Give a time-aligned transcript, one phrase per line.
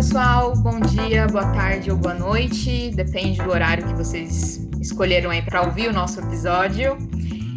[0.00, 0.56] pessoal.
[0.56, 2.90] Bom dia, boa tarde ou boa noite.
[2.94, 6.96] Depende do horário que vocês escolheram aí para ouvir o nosso episódio.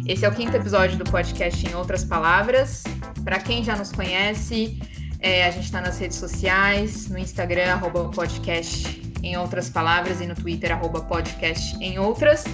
[0.06, 2.84] Esse é o quinto episódio do podcast Em Outras Palavras.
[3.24, 4.78] Para quem já nos conhece,
[5.20, 10.26] é, a gente está nas redes sociais, no Instagram, arroba podcast em outras palavras, e
[10.26, 12.44] no Twitter, arroba podcast em outras.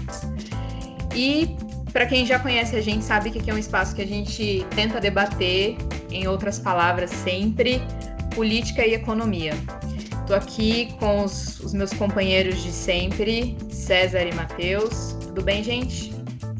[1.16, 1.56] E
[1.92, 4.64] para quem já conhece a gente, sabe que aqui é um espaço que a gente
[4.76, 5.76] tenta debater,
[6.12, 7.82] em outras palavras, sempre
[8.30, 9.52] política e economia.
[10.30, 15.16] Estou aqui com os, os, meus companheiros de sempre, César e Matheus.
[15.20, 16.14] Tudo bem, gente?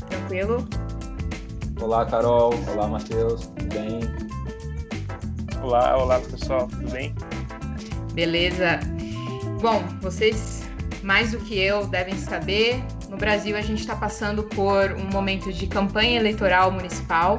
[0.09, 0.69] Tranquilo?
[1.81, 2.53] Olá, Carol.
[2.67, 3.47] Olá, Matheus.
[3.47, 4.01] Tudo bem?
[5.63, 6.67] Olá, olá, pessoal.
[6.67, 7.15] Tudo bem?
[8.13, 8.81] Beleza.
[9.63, 10.65] Bom, vocês
[11.05, 15.53] mais do que eu devem saber, no Brasil a gente está passando por um momento
[15.53, 17.39] de campanha eleitoral municipal.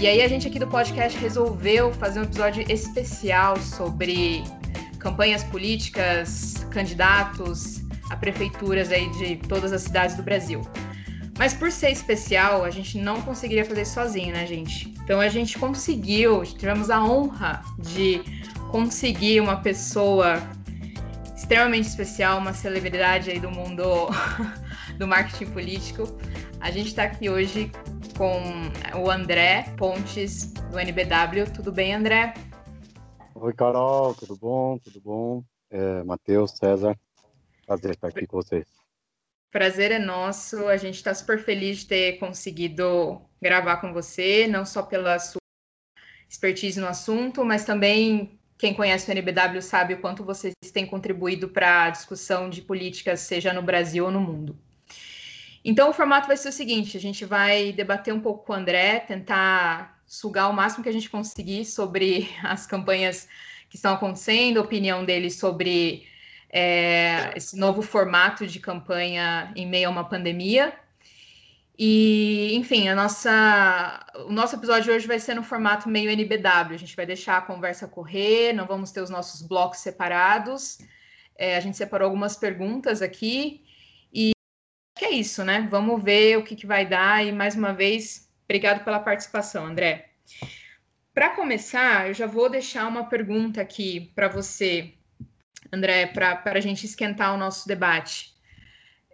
[0.00, 4.42] E aí a gente aqui do podcast resolveu fazer um episódio especial sobre
[5.04, 10.62] campanhas políticas, candidatos a prefeituras aí de todas as cidades do Brasil.
[11.38, 14.94] Mas por ser especial, a gente não conseguiria fazer sozinho, né, gente?
[15.04, 18.22] Então a gente conseguiu, tivemos a honra de
[18.70, 20.42] conseguir uma pessoa
[21.36, 23.84] extremamente especial, uma celebridade aí do mundo
[24.98, 26.16] do marketing político.
[26.60, 27.70] A gente está aqui hoje
[28.16, 28.40] com
[28.98, 31.44] o André Pontes, do NBW.
[31.52, 32.32] Tudo bem, André?
[33.36, 34.78] Oi, Carol, tudo bom?
[34.78, 35.44] Tudo bom?
[35.68, 36.96] É, Matheus, César,
[37.66, 38.64] prazer estar aqui com vocês.
[39.50, 40.68] Prazer é nosso.
[40.68, 45.40] A gente está super feliz de ter conseguido gravar com você, não só pela sua
[46.28, 51.48] expertise no assunto, mas também quem conhece o NBW sabe o quanto vocês têm contribuído
[51.48, 54.56] para a discussão de políticas, seja no Brasil ou no mundo.
[55.64, 58.56] Então, o formato vai ser o seguinte: a gente vai debater um pouco com o
[58.56, 63.28] André, tentar sugar o máximo que a gente conseguir sobre as campanhas
[63.68, 66.06] que estão acontecendo, a opinião dele sobre
[66.50, 70.72] é, esse novo formato de campanha em meio a uma pandemia.
[71.76, 76.74] E, enfim, a nossa, o nosso episódio de hoje vai ser no formato meio NBW.
[76.74, 80.78] A gente vai deixar a conversa correr, não vamos ter os nossos blocos separados.
[81.36, 83.64] É, a gente separou algumas perguntas aqui
[84.12, 84.30] e
[85.00, 85.66] é isso, né?
[85.68, 87.26] Vamos ver o que, que vai dar.
[87.26, 90.10] E mais uma vez, obrigado pela participação, André.
[91.12, 94.94] Para começar, eu já vou deixar uma pergunta aqui para você,
[95.72, 98.34] André, para a gente esquentar o nosso debate.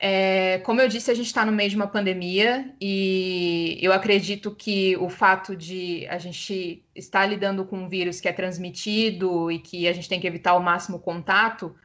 [0.02, 4.50] É, como eu disse, a gente está no meio de uma pandemia e eu acredito
[4.50, 9.58] que o fato de a gente estar lidando com um vírus que é transmitido e
[9.58, 11.76] que a gente tem que evitar o máximo contato,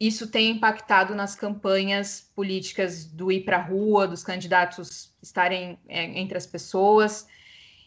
[0.00, 6.04] isso tem impactado nas campanhas políticas do ir para a rua, dos candidatos estarem é,
[6.18, 7.26] entre as pessoas.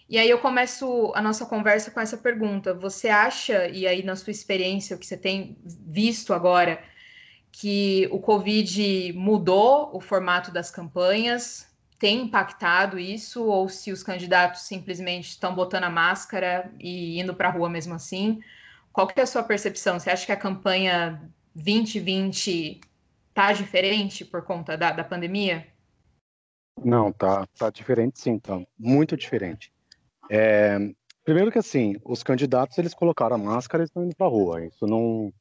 [0.10, 4.16] E aí eu começo a nossa conversa com essa pergunta: você acha, e aí na
[4.16, 6.82] sua experiência, o que você tem visto agora,
[7.52, 11.68] que o Covid mudou o formato das campanhas,
[12.00, 17.50] tem impactado isso, ou se os candidatos simplesmente estão botando a máscara e indo para
[17.50, 18.42] a rua mesmo assim.
[18.92, 20.00] Qual que é a sua percepção?
[20.00, 21.22] Você acha que a campanha
[21.60, 22.82] 2020
[23.34, 25.68] tá diferente por conta da, da pandemia?
[26.84, 29.72] Não, tá, tá diferente sim, tá muito diferente.
[30.30, 30.78] É,
[31.24, 34.66] primeiro que assim, os candidatos eles colocaram a máscara e estão indo para rua.
[34.66, 35.34] Isso não,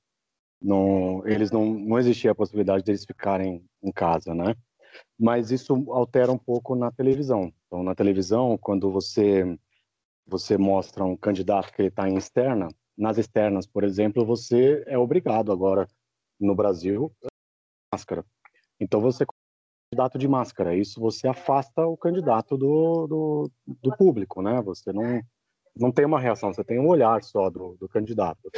[0.61, 4.55] não, eles não, não existia a possibilidade deles ficarem em casa, né?
[5.19, 7.53] Mas isso altera um pouco na televisão.
[7.67, 9.59] Então, na televisão, quando você
[10.27, 15.51] você mostra um candidato que está em externa, nas externas, por exemplo, você é obrigado
[15.51, 15.89] agora
[16.41, 17.13] no Brasil
[17.93, 18.25] máscara.
[18.81, 19.25] Então, você
[19.91, 24.61] candidato de máscara, isso você afasta o candidato do, do, do público, né?
[24.63, 25.23] Você não
[25.81, 28.51] não tem uma reação, você tem um olhar só do, do candidato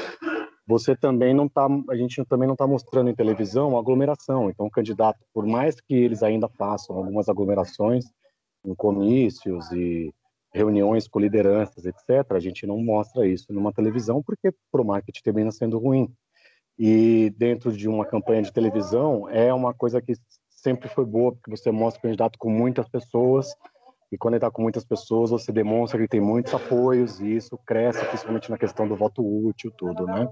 [0.70, 4.48] você também não está, a gente também não está mostrando em televisão aglomeração.
[4.48, 8.04] Então, o candidato, por mais que eles ainda façam algumas aglomerações
[8.64, 10.14] em comícios e
[10.54, 15.22] reuniões com lideranças, etc., a gente não mostra isso numa televisão porque para o marketing
[15.22, 16.08] termina sendo ruim.
[16.82, 20.14] E dentro de uma campanha de televisão é uma coisa que
[20.48, 23.54] sempre foi boa porque você mostra o candidato com muitas pessoas
[24.10, 27.58] e quando ele está com muitas pessoas você demonstra que tem muitos apoios e isso
[27.66, 30.26] cresce principalmente na questão do voto útil tudo, né?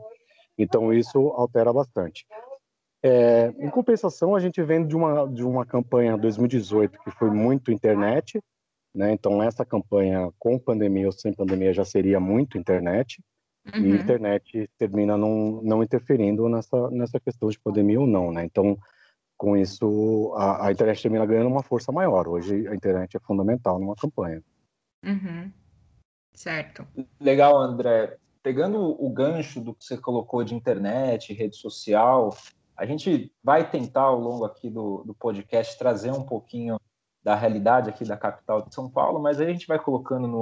[0.57, 2.27] Então isso altera bastante.
[3.03, 7.71] É, em compensação, a gente vem de uma de uma campanha 2018 que foi muito
[7.71, 8.41] internet,
[8.95, 9.13] né?
[9.13, 13.23] Então essa campanha com pandemia ou sem pandemia já seria muito internet.
[13.75, 13.87] Uhum.
[13.87, 18.45] E internet termina não, não interferindo nessa, nessa questão de pandemia ou não, né?
[18.45, 18.79] Então,
[19.37, 22.27] com isso, a, a, internet termina ganhando uma força maior.
[22.27, 24.43] Hoje, a internet é fundamental numa campanha.
[25.05, 25.53] Uhum.
[26.33, 26.87] Certo.
[27.21, 28.17] Legal, André.
[28.43, 32.37] pegando o gancho do que você colocou de internet, rede social,
[32.77, 36.79] a gente vai tentar ao longo aqui do, do podcast trazer um pouquinho
[37.23, 40.41] da realidade aqui da capital de São Paulo, mas aí a gente vai colocando no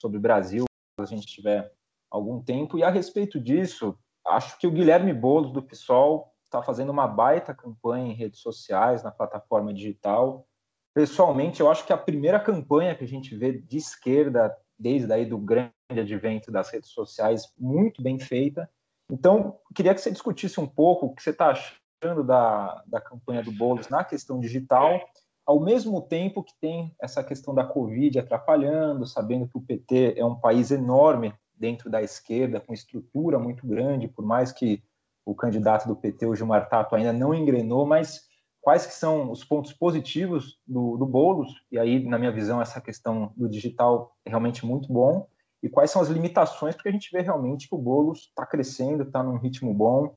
[0.00, 0.64] sobre o Brasil,
[0.98, 1.72] se a gente tiver
[2.10, 2.78] algum tempo.
[2.78, 7.54] E a respeito disso, acho que o Guilherme Boulos do PSOL está fazendo uma baita
[7.54, 10.46] campanha em redes sociais, na plataforma digital.
[10.94, 15.24] Pessoalmente, eu acho que a primeira campanha que a gente vê de esquerda desde aí
[15.24, 18.68] do grande advento das redes sociais, muito bem feita.
[19.10, 23.42] Então, queria que você discutisse um pouco o que você está achando da, da campanha
[23.42, 25.00] do Boulos na questão digital,
[25.46, 30.24] ao mesmo tempo que tem essa questão da Covid atrapalhando, sabendo que o PT é
[30.24, 34.82] um país enorme dentro da esquerda, com estrutura muito grande, por mais que
[35.24, 38.26] o candidato do PT, o Gilmar Tato, ainda não engrenou, mas
[38.60, 42.80] quais que são os pontos positivos do, do Boulos, e aí, na minha visão, essa
[42.80, 45.28] questão do digital é realmente muito bom,
[45.62, 49.02] e quais são as limitações, porque a gente vê realmente que o Boulos está crescendo,
[49.02, 50.16] está num ritmo bom,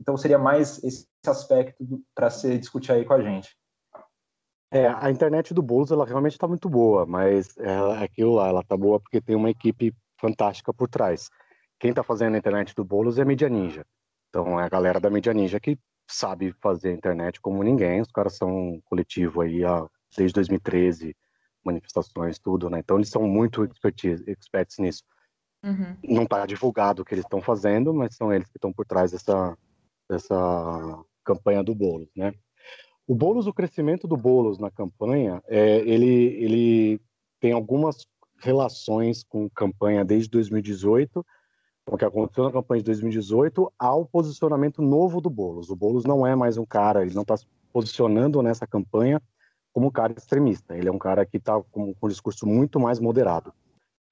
[0.00, 3.56] então seria mais esse aspecto para se discutir aí com a gente.
[4.70, 8.60] É, a internet do Boulos, ela realmente está muito boa, mas é aquilo lá, ela
[8.60, 11.28] está boa porque tem uma equipe fantástica por trás.
[11.80, 13.84] Quem está fazendo a internet do Boulos é a Mídia Ninja.
[14.28, 15.76] Então, é a galera da Mídia Ninja que
[16.08, 18.00] sabe fazer a internet como ninguém.
[18.00, 19.84] Os caras são um coletivo aí há,
[20.16, 21.16] desde 2013,
[21.64, 22.78] manifestações, tudo, né?
[22.78, 25.02] Então eles são muito expertise, experts nisso.
[25.64, 25.96] Uhum.
[26.04, 29.12] Não está divulgado o que eles estão fazendo, mas são eles que estão por trás
[29.12, 29.56] dessa,
[30.08, 32.32] dessa campanha do Boulos, né?
[33.06, 36.06] O Boulos, o crescimento do Boulos na campanha, é, ele,
[36.42, 37.00] ele
[37.40, 38.06] tem algumas
[38.42, 41.24] relações com campanha desde 2018
[41.86, 45.68] o que aconteceu na campanha de 2018 ao posicionamento novo do Bolos.
[45.68, 49.20] O Bolos não é mais um cara, ele não está se posicionando nessa campanha
[49.72, 50.76] como um cara extremista.
[50.76, 53.52] Ele é um cara que está com, com, um discurso muito mais moderado.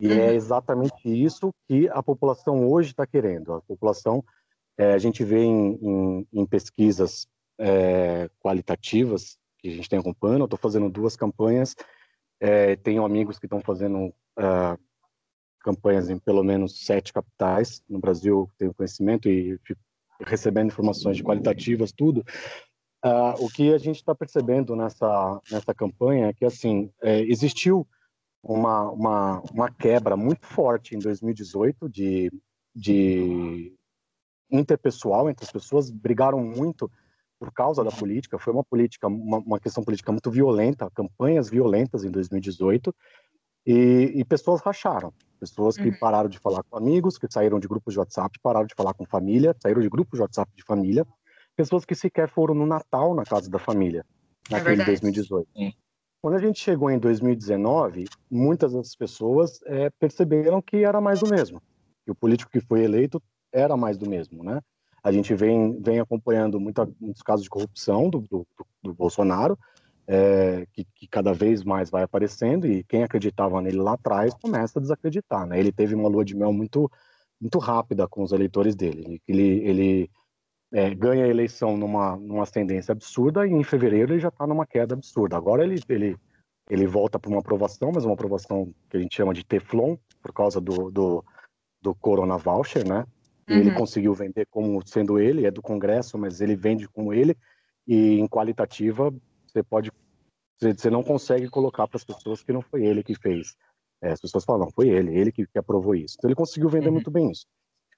[0.01, 0.35] E é uhum.
[0.35, 3.53] exatamente isso que a população hoje está querendo.
[3.53, 4.25] A população,
[4.79, 7.29] é, a gente vê em, em, em pesquisas
[7.59, 10.41] é, qualitativas que a gente tem acompanhando.
[10.41, 11.77] Eu estou fazendo duas campanhas.
[12.41, 14.79] É, tenho amigos que estão fazendo uh,
[15.61, 19.59] campanhas em pelo menos sete capitais no Brasil, tenho conhecimento e
[20.21, 22.25] recebendo informações qualitativas, tudo.
[23.05, 27.87] Uh, o que a gente está percebendo nessa nessa campanha é que assim é, existiu
[28.43, 32.31] uma, uma uma quebra muito forte em 2018 de
[32.75, 33.75] de
[34.51, 36.91] interpessoal entre as pessoas brigaram muito
[37.41, 42.05] por causa da política foi uma política uma, uma questão política muito violenta campanhas violentas
[42.05, 42.95] em 2018
[43.67, 45.99] e, e pessoas racharam Pessoas que uhum.
[45.99, 49.07] pararam de falar com amigos, que saíram de grupos de WhatsApp, pararam de falar com
[49.07, 51.07] família, saíram de grupos de WhatsApp de família.
[51.57, 54.05] Pessoas que sequer foram no Natal na casa da família,
[54.51, 55.49] é naquele é 2018.
[55.57, 55.73] Sim.
[56.21, 61.31] Quando a gente chegou em 2019, muitas das pessoas é, perceberam que era mais do
[61.31, 61.63] mesmo.
[62.05, 64.61] Que o político que foi eleito era mais do mesmo, né?
[65.03, 68.47] A gente vem, vem acompanhando muitos casos de corrupção do, do,
[68.83, 69.59] do Bolsonaro,
[70.07, 74.79] é, que, que, cada vez mais vai aparecendo e quem acreditava nele lá atrás começa
[74.79, 75.59] a desacreditar, né?
[75.59, 76.91] Ele teve uma lua de mel muito
[77.41, 79.23] muito rápida com os eleitores dele.
[79.27, 80.11] Ele, ele
[80.73, 84.67] é, ganha a eleição numa, numa ascendência absurda e em fevereiro ele já está numa
[84.67, 85.37] queda absurda.
[85.37, 86.17] Agora ele, ele,
[86.69, 90.33] ele volta para uma aprovação, mas uma aprovação que a gente chama de Teflon, por
[90.33, 91.25] causa do, do,
[91.81, 93.07] do Corona Voucher, né?
[93.51, 93.59] Uhum.
[93.59, 97.37] Ele conseguiu vender como sendo ele, é do Congresso, mas ele vende como ele,
[97.87, 99.13] e em qualitativa
[99.47, 99.91] você pode
[100.61, 103.57] você não consegue colocar para as pessoas que não foi ele que fez.
[104.03, 106.17] É, as pessoas falam, foi ele, ele que, que aprovou isso.
[106.19, 106.95] Então ele conseguiu vender uhum.
[106.95, 107.47] muito bem isso.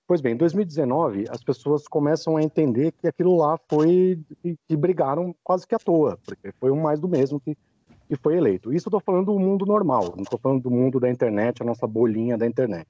[0.07, 4.77] Pois bem, em 2019, as pessoas começam a entender que aquilo lá foi que, que
[4.77, 7.57] brigaram quase que à toa, porque foi um mais do mesmo que,
[8.09, 8.73] que foi eleito.
[8.73, 11.65] Isso eu estou falando do mundo normal, não estou falando do mundo da internet, a
[11.65, 12.89] nossa bolinha da internet.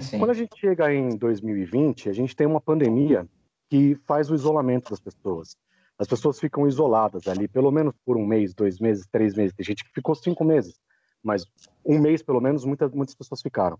[0.00, 0.18] Sim.
[0.20, 3.26] Quando a gente chega em 2020, a gente tem uma pandemia
[3.68, 5.56] que faz o isolamento das pessoas
[5.98, 9.54] as pessoas ficam isoladas ali, pelo menos por um mês, dois meses, três meses.
[9.54, 10.78] Tem gente que ficou cinco meses,
[11.22, 11.46] mas
[11.84, 13.78] um mês, pelo menos, muitas, muitas pessoas ficaram.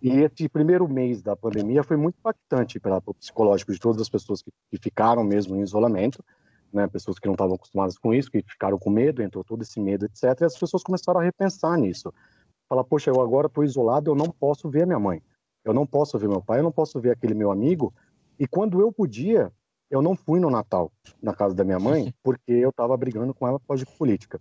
[0.00, 4.08] E esse primeiro mês da pandemia foi muito impactante para o psicológico de todas as
[4.08, 6.24] pessoas que, que ficaram mesmo em isolamento,
[6.72, 6.86] né?
[6.86, 10.06] pessoas que não estavam acostumadas com isso, que ficaram com medo, entrou todo esse medo,
[10.06, 10.40] etc.
[10.40, 12.14] E as pessoas começaram a repensar nisso.
[12.68, 15.20] Falar, poxa, eu agora estou isolado, eu não posso ver minha mãe,
[15.68, 17.92] eu não posso ver meu pai, eu não posso ver aquele meu amigo.
[18.38, 19.52] E quando eu podia,
[19.90, 23.46] eu não fui no Natal na casa da minha mãe porque eu estava brigando com
[23.46, 24.40] ela por causa de política.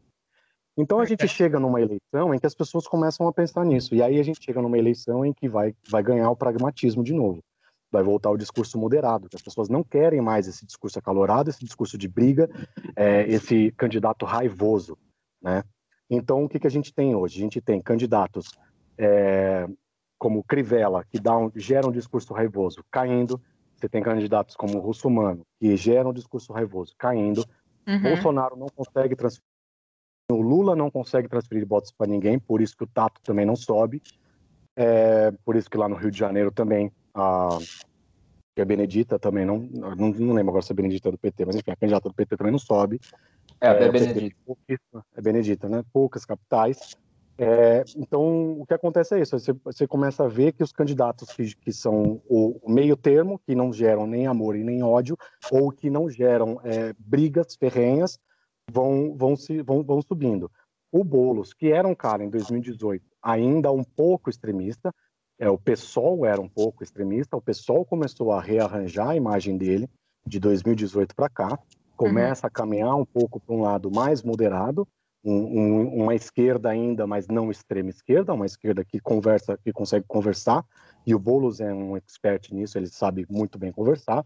[0.77, 3.95] Então a gente chega numa eleição em que as pessoas começam a pensar nisso.
[3.95, 7.13] E aí a gente chega numa eleição em que vai, vai ganhar o pragmatismo de
[7.13, 7.43] novo.
[7.91, 11.63] Vai voltar o discurso moderado, que as pessoas não querem mais esse discurso acalorado, esse
[11.63, 12.47] discurso de briga,
[12.95, 14.97] é, esse candidato raivoso,
[15.41, 15.63] né?
[16.09, 17.39] Então o que, que a gente tem hoje?
[17.39, 18.51] A gente tem candidatos
[18.97, 19.67] é,
[20.17, 23.41] como Crivella, que dá um, gera um discurso raivoso, caindo.
[23.75, 27.45] Você tem candidatos como Russomano, que geram um discurso raivoso, caindo.
[27.87, 28.01] Uhum.
[28.01, 29.45] Bolsonaro não consegue transferir.
[30.29, 33.55] O Lula não consegue transferir votos para ninguém, por isso que o Tato também não
[33.55, 34.01] sobe.
[34.75, 37.57] É, por isso que lá no Rio de Janeiro também a,
[38.61, 41.71] a Benedita também não, não, não lembro agora se é Benedita do PT, mas enfim,
[41.71, 42.99] a candidata do PT também não sobe.
[43.61, 44.35] É, é, é Benedita.
[45.15, 45.83] É Benedita, né?
[45.93, 46.95] Poucas capitais.
[47.39, 51.29] É, então, o que acontece é isso: você, você, começa a ver que os candidatos
[51.29, 55.15] que, que são o, o, meio termo, que não geram nem amor e nem ódio,
[55.51, 58.19] ou que não geram é, brigas ferrenhas,
[58.71, 60.49] vão, vão, se, vão, vão subindo.
[60.91, 64.93] O Boulos, que era um cara em 2018 ainda um pouco extremista,
[65.37, 69.89] é, o PSOL era um pouco extremista, o PSOL começou a rearranjar a imagem dele
[70.25, 71.59] de 2018 para cá,
[71.95, 72.47] começa uhum.
[72.47, 74.87] a caminhar um pouco para um lado mais moderado,
[75.27, 80.05] um, um, uma esquerda ainda, mas não extrema esquerda, uma esquerda que conversa, que consegue
[80.07, 80.63] conversar,
[81.05, 84.25] e o Boulos é um expert nisso, ele sabe muito bem conversar.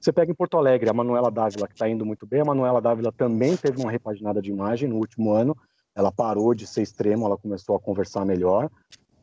[0.00, 2.80] Você pega em Porto Alegre, a Manuela Dávila, que está indo muito bem, a Manuela
[2.82, 5.56] Dávila também teve uma repaginada de imagem no último ano,
[5.94, 8.68] ela parou de ser extrema, ela começou a conversar melhor.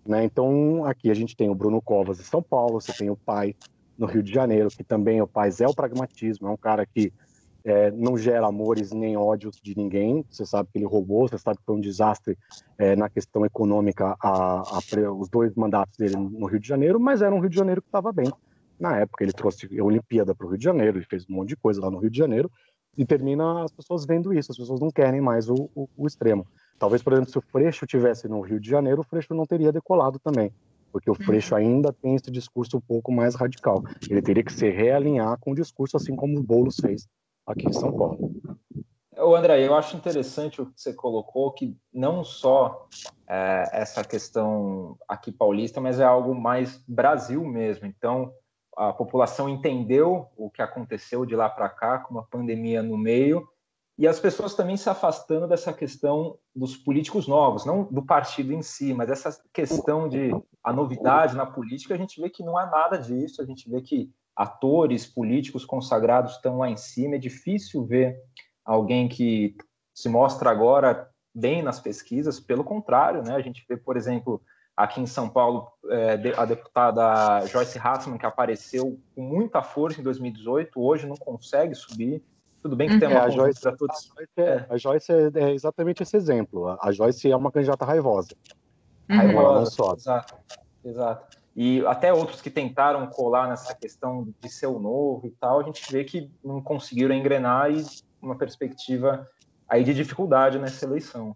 [0.05, 0.23] Né?
[0.23, 3.53] Então, aqui a gente tem o Bruno Covas de São Paulo, você tem o pai
[3.97, 7.11] no Rio de Janeiro, que também o pai é o pragmatismo, é um cara que
[7.67, 10.23] é, não gera amores nem ódios de ninguém.
[10.29, 12.37] Você sabe que ele roubou, você sabe que foi um desastre
[12.77, 14.79] é, na questão econômica a, a,
[15.11, 17.89] os dois mandatos dele no Rio de Janeiro, mas era um Rio de Janeiro que
[17.89, 18.31] estava bem.
[18.79, 21.49] Na época, ele trouxe a Olimpíada para o Rio de Janeiro, ele fez um monte
[21.49, 22.49] de coisa lá no Rio de Janeiro,
[22.97, 26.47] e termina as pessoas vendo isso, as pessoas não querem mais o, o, o extremo.
[26.79, 29.73] Talvez, por exemplo, se o Freixo tivesse no Rio de Janeiro, o Freixo não teria
[29.73, 30.53] decolado também
[30.89, 31.25] porque o uhum.
[31.25, 33.83] Freixo ainda tem esse discurso um pouco mais radical.
[34.09, 37.07] Ele teria que se realinhar com o discurso, assim como o Boulos fez
[37.47, 38.31] aqui em São Paulo.
[39.17, 42.87] O André, eu acho interessante o que você colocou, que não só
[43.27, 47.87] é, essa questão aqui paulista, mas é algo mais Brasil mesmo.
[47.87, 48.31] Então,
[48.75, 53.47] a população entendeu o que aconteceu de lá para cá, com uma pandemia no meio,
[53.97, 58.61] e as pessoas também se afastando dessa questão dos políticos novos, não do partido em
[58.61, 60.29] si, mas essa questão de
[60.63, 63.81] a novidade na política, a gente vê que não há nada disso, a gente vê
[63.81, 67.15] que atores políticos consagrados estão lá em cima.
[67.15, 68.21] É difícil ver
[68.63, 69.55] alguém que
[69.95, 72.39] se mostra agora bem nas pesquisas.
[72.39, 73.33] Pelo contrário, né?
[73.33, 74.39] A gente vê, por exemplo,
[74.75, 80.03] aqui em São Paulo, é, a deputada Joyce Hassman, que apareceu com muita força em
[80.03, 82.23] 2018, hoje não consegue subir.
[82.61, 82.99] Tudo bem que uhum.
[82.99, 84.11] tem uma é, a Joyce, todos...
[84.15, 84.65] a Joyce, é.
[84.69, 86.77] A Joyce é, é, exatamente esse exemplo.
[86.79, 88.35] A Joyce é uma candidata raivosa.
[89.09, 89.17] Uhum.
[89.17, 90.35] Raivosa, exato.
[90.85, 95.59] exato e até outros que tentaram colar nessa questão de ser o novo e tal,
[95.59, 97.83] a gente vê que não conseguiram engrenar e
[98.21, 99.27] uma perspectiva
[99.67, 101.35] aí de dificuldade nessa eleição.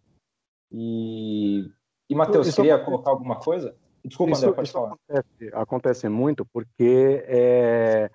[0.72, 1.68] E,
[2.08, 3.75] e Matheus, queria acontece, colocar alguma coisa?
[4.06, 4.94] Desculpa, isso, André, pode falar.
[4.94, 8.12] Acontece, acontece, muito porque é,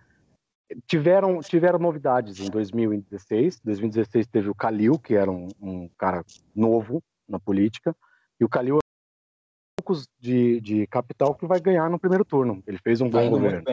[0.87, 3.61] tiveram, tiveram novidades em 2016.
[3.65, 7.97] 2016 teve o Calil, que era um, um cara novo na política,
[8.41, 8.79] e o Calil
[9.87, 12.63] poucos de, de capital que vai ganhar no primeiro turno.
[12.67, 13.65] Ele fez um bom governo.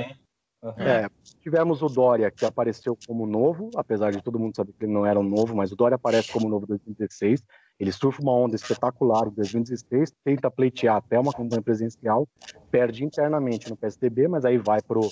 [0.61, 0.71] Uhum.
[0.77, 1.09] É,
[1.41, 5.05] tivemos o Dória, que apareceu como novo, apesar de todo mundo saber que ele não
[5.05, 7.43] era um novo, mas o Dória aparece como novo em 2016.
[7.77, 12.25] Ele surfa uma onda espetacular em 2016, tenta pleitear até uma campanha presidencial,
[12.71, 15.09] perde internamente no PSDB, mas aí vai pro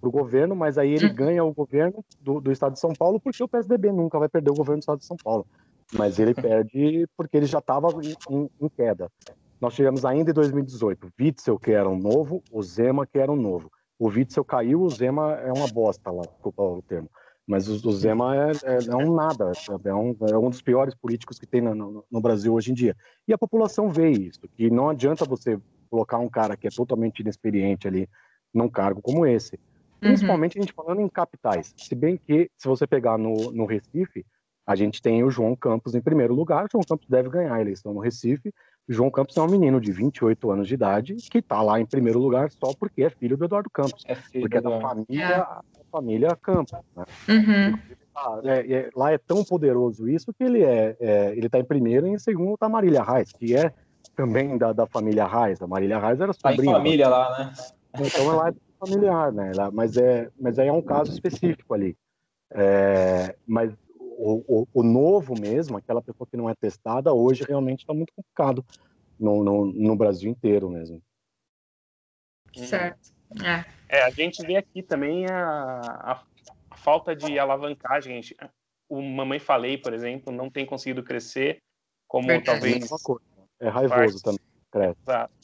[0.00, 1.14] para o governo, mas aí ele uhum.
[1.14, 4.50] ganha o governo do, do estado de São Paulo, porque o PSDB nunca vai perder
[4.50, 5.46] o governo do estado de São Paulo.
[5.92, 7.88] Mas ele perde porque ele já estava
[8.28, 9.08] em, em, queda.
[9.62, 13.36] Nós tivemos ainda em 2018 Witzel, que era um novo, o Zema, que era um
[13.36, 13.70] novo.
[13.96, 17.08] O Witzel caiu, o Zema é uma bosta lá, desculpa o termo.
[17.46, 19.52] Mas o, o Zema é, é, é, um nada,
[19.84, 22.74] é um, é um dos piores políticos que tem no, no, no, Brasil hoje em
[22.74, 22.96] dia.
[23.28, 25.56] E a população vê isso, que não adianta você
[25.88, 28.08] colocar um cara que é totalmente inexperiente ali
[28.52, 29.54] num cargo como esse.
[29.54, 30.08] Uhum.
[30.08, 30.62] Principalmente uhum.
[30.62, 31.72] a gente falando em capitais.
[31.76, 34.26] Se bem que, se você pegar no, no Recife,
[34.66, 36.64] a gente tem o João Campos em primeiro lugar.
[36.64, 38.52] O João Campos deve ganhar a eleição no Recife.
[38.88, 42.18] João Campos é um menino de 28 anos de idade que está lá em primeiro
[42.18, 45.82] lugar só porque é filho do Eduardo Campos, é porque é da família, é.
[45.90, 46.72] família Campos.
[46.96, 47.04] Né?
[47.28, 47.78] Uhum.
[48.44, 52.06] É, é, lá é tão poderoso isso que ele é, é ele está em primeiro
[52.06, 53.72] e em segundo está Marília Reis, que é
[54.14, 55.62] também da, da família Reis.
[55.62, 56.72] A Marília Reis era sobrinha.
[56.72, 57.52] Tá em família lá, né?
[58.00, 59.52] Então ela é familiar, né?
[59.54, 61.96] Ela, mas é, mas aí é um caso específico ali.
[62.50, 63.72] É, mas
[64.22, 68.12] o, o, o, novo mesmo, aquela pessoa que não é testada, hoje realmente está muito
[68.14, 68.64] complicado
[69.18, 71.02] no, no, no, Brasil inteiro mesmo.
[72.54, 73.12] Certo.
[73.42, 73.98] É.
[73.98, 74.02] é.
[74.04, 76.22] a gente vê aqui também a, a,
[76.70, 78.20] a falta de alavancagem.
[78.88, 81.60] O Mamãe Falei, por exemplo, não tem conseguido crescer
[82.06, 82.60] como Verdade.
[82.60, 82.90] talvez.
[83.60, 84.22] É, é raivoso parte.
[84.22, 84.40] também.
[84.70, 85.00] Cresce.
[85.02, 85.34] Exato.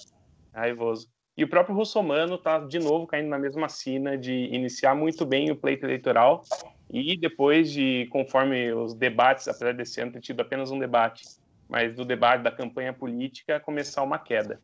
[0.54, 1.08] É raivoso.
[1.36, 5.50] E o próprio Russomano está de novo caindo na mesma sina de iniciar muito bem
[5.50, 6.42] o pleito eleitoral
[6.90, 11.24] e depois de, conforme os debates, apesar desse ano ter tido apenas um debate,
[11.68, 14.60] mas do debate da campanha política, começar uma queda.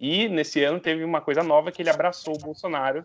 [0.00, 3.04] E nesse ano teve uma coisa nova que ele abraçou o Bolsonaro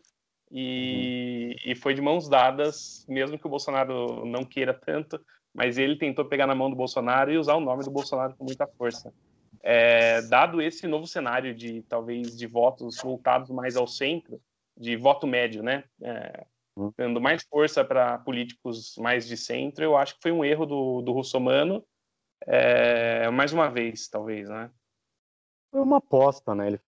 [0.52, 5.20] e, e foi de mãos dadas, mesmo que o Bolsonaro não queira tanto,
[5.54, 8.44] mas ele tentou pegar na mão do Bolsonaro e usar o nome do Bolsonaro com
[8.44, 9.14] muita força.
[9.62, 14.42] É, dado esse novo cenário de talvez de votos voltados mais ao centro,
[14.78, 16.46] de voto médio, né, é.
[16.98, 21.02] Dando mais força para políticos mais de centro, eu acho que foi um erro do,
[21.02, 21.84] do Russomano,
[22.46, 24.70] é, mais uma vez, talvez, né?
[25.72, 26.68] Foi uma aposta, né?
[26.68, 26.80] Ele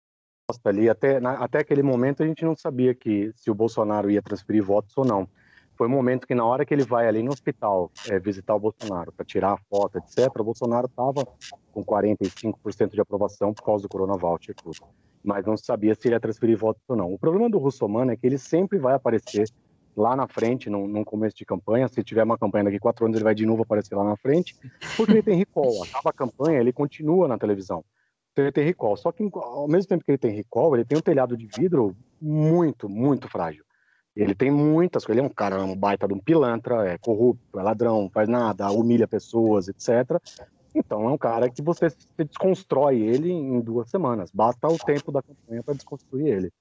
[0.48, 4.12] aposta ali até na, até aquele momento a gente não sabia que se o Bolsonaro
[4.12, 5.28] ia transferir votos ou não
[5.76, 8.60] foi um momento que na hora que ele vai ali no hospital é, visitar o
[8.60, 11.26] Bolsonaro para tirar a foto, etc., o Bolsonaro estava
[11.72, 14.56] com 45% de aprovação por causa do Corona Voucher,
[15.24, 17.14] mas não sabia se ele ia transferir votos ou não.
[17.14, 19.50] O problema do Russomano é que ele sempre vai aparecer
[19.96, 23.16] lá na frente, no, no começo de campanha, se tiver uma campanha daqui quatro anos,
[23.16, 24.56] ele vai de novo aparecer lá na frente,
[24.96, 25.84] porque ele tem recall.
[25.84, 27.84] Acaba a campanha, ele continua na televisão.
[28.32, 28.98] Então ele tem recall.
[28.98, 31.96] Só que ao mesmo tempo que ele tem recall, ele tem um telhado de vidro
[32.22, 33.64] muito, muito frágil.
[34.16, 35.18] Ele tem muitas coisas.
[35.18, 38.70] Ele é um cara, um baita de um pilantra, é corrupto, é ladrão, faz nada,
[38.72, 40.22] humilha pessoas, etc.
[40.74, 41.88] Então é um cara que você
[42.18, 44.30] desconstrói ele em duas semanas.
[44.34, 46.52] Basta o tempo da campanha para desconstruir ele.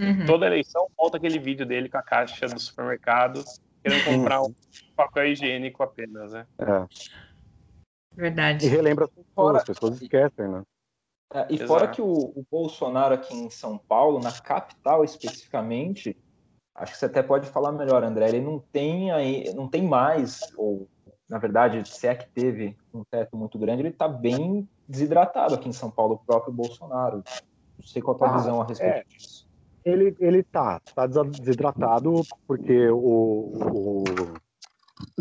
[0.00, 0.26] Uhum.
[0.26, 3.42] Toda eleição volta aquele vídeo dele com a caixa do supermercado
[3.86, 4.52] querendo comprar um
[4.96, 6.46] papel higiênico apenas, né?
[6.58, 6.86] É.
[8.14, 8.66] Verdade.
[8.66, 10.62] E relembra as pessoas, as pessoas esquecem, né?
[11.32, 11.68] É, e Exato.
[11.68, 16.16] fora que o, o Bolsonaro aqui em São Paulo, na capital especificamente,
[16.74, 18.28] acho que você até pode falar melhor, André.
[18.28, 20.88] Ele não tem aí, não tem mais, ou
[21.28, 25.68] na verdade, se é que teve um teto muito grande, ele está bem desidratado aqui
[25.68, 27.22] em São Paulo, o próprio Bolsonaro.
[27.78, 29.04] Não sei qual a tua ah, visão a respeito é.
[29.04, 29.45] disso.
[29.86, 34.04] Ele, ele tá, tá desidratado porque o, o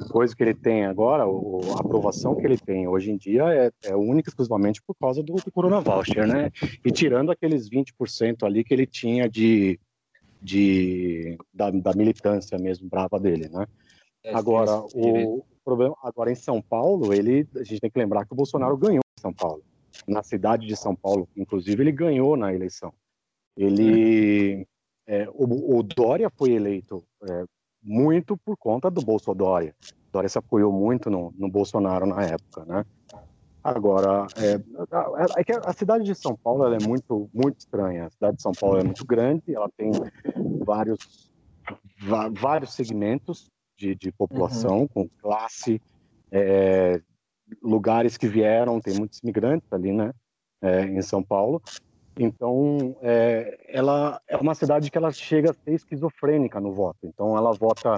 [0.09, 3.71] coisa que ele tem agora, o, a aprovação que ele tem hoje em dia é,
[3.83, 6.51] é única exclusivamente por causa do, do Corona Voucher, né?
[6.83, 9.79] E tirando aqueles 20% ali que ele tinha de
[10.41, 13.65] de, da, da militância mesmo brava dele, né?
[14.23, 18.33] É, agora, o, problema, agora em São Paulo, ele, a gente tem que lembrar que
[18.33, 19.63] o Bolsonaro ganhou em São Paulo.
[20.07, 22.93] Na cidade de São Paulo, inclusive, ele ganhou na eleição.
[23.55, 24.67] Ele,
[25.07, 27.45] é, o, o, Dória foi eleito é,
[27.81, 29.73] muito por conta do Bolsonaro.
[30.11, 32.85] Dória se apoiou muito no, no Bolsonaro na época, né?
[33.63, 34.61] Agora, é,
[35.39, 38.05] é, que a cidade de São Paulo é muito, muito estranha.
[38.05, 39.91] A cidade de São Paulo é muito grande, ela tem
[40.63, 41.31] vários,
[42.39, 44.87] vários segmentos de, de população, uhum.
[44.87, 45.81] com classe,
[46.31, 47.01] é,
[47.61, 50.13] lugares que vieram, tem muitos imigrantes ali, né,
[50.61, 51.59] é, em São Paulo.
[52.17, 56.99] Então, é, ela é uma cidade que ela chega a ser esquizofrênica no voto.
[57.03, 57.97] Então, ela vota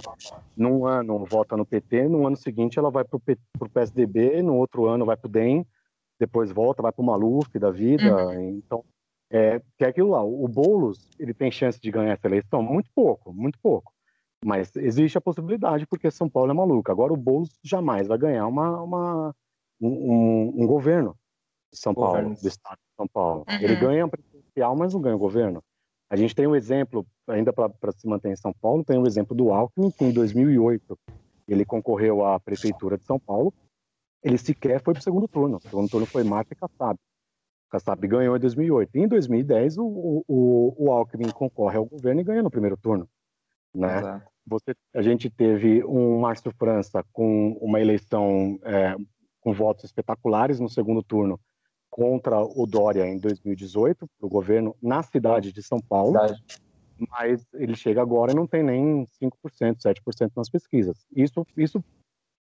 [0.56, 4.88] num ano, vota no PT, no ano seguinte ela vai para o PSDB, no outro
[4.88, 5.66] ano vai para o DEM,
[6.20, 8.28] depois volta, vai para o Maluf da vida.
[8.28, 8.58] Uhum.
[8.58, 8.84] Então,
[9.30, 10.24] é, que é aquilo lá.
[10.24, 12.64] O Boulos, ele tem chance de ganhar essa eleição?
[12.64, 13.94] Muito pouco, muito pouco.
[14.44, 16.92] Mas existe a possibilidade, porque São Paulo é maluco.
[16.92, 19.36] Agora, o Boulos jamais vai ganhar uma, uma
[19.82, 21.16] um, um, um governo
[21.72, 23.46] de São Paulo, do estado de São Paulo.
[23.48, 23.56] Uhum.
[23.62, 25.64] Ele ganha a presidencial, mas não ganha o governo.
[26.10, 29.08] A gente tem um exemplo, ainda para se manter em São Paulo, tem o um
[29.08, 30.98] exemplo do Alckmin, que em 2008
[31.48, 33.54] ele concorreu à prefeitura de São Paulo.
[34.24, 35.58] Ele sequer foi para o segundo turno.
[35.58, 36.98] O segundo turno foi Marta Kassab.
[37.70, 38.98] Kassab ganhou em 2008.
[38.98, 43.08] E em 2010, o, o, o Alckmin concorre ao governo e ganha no primeiro turno.
[43.76, 44.22] Né?
[44.46, 48.96] Você, a gente teve um Márcio França com uma eleição é,
[49.42, 51.40] com votos espetaculares no segundo turno
[51.98, 56.12] contra o Dória em 2018, para o governo na cidade de São Paulo.
[56.12, 56.44] Cidade.
[57.10, 61.08] Mas ele chega agora e não tem nem 5%, 7% nas pesquisas.
[61.16, 61.84] Isso, isso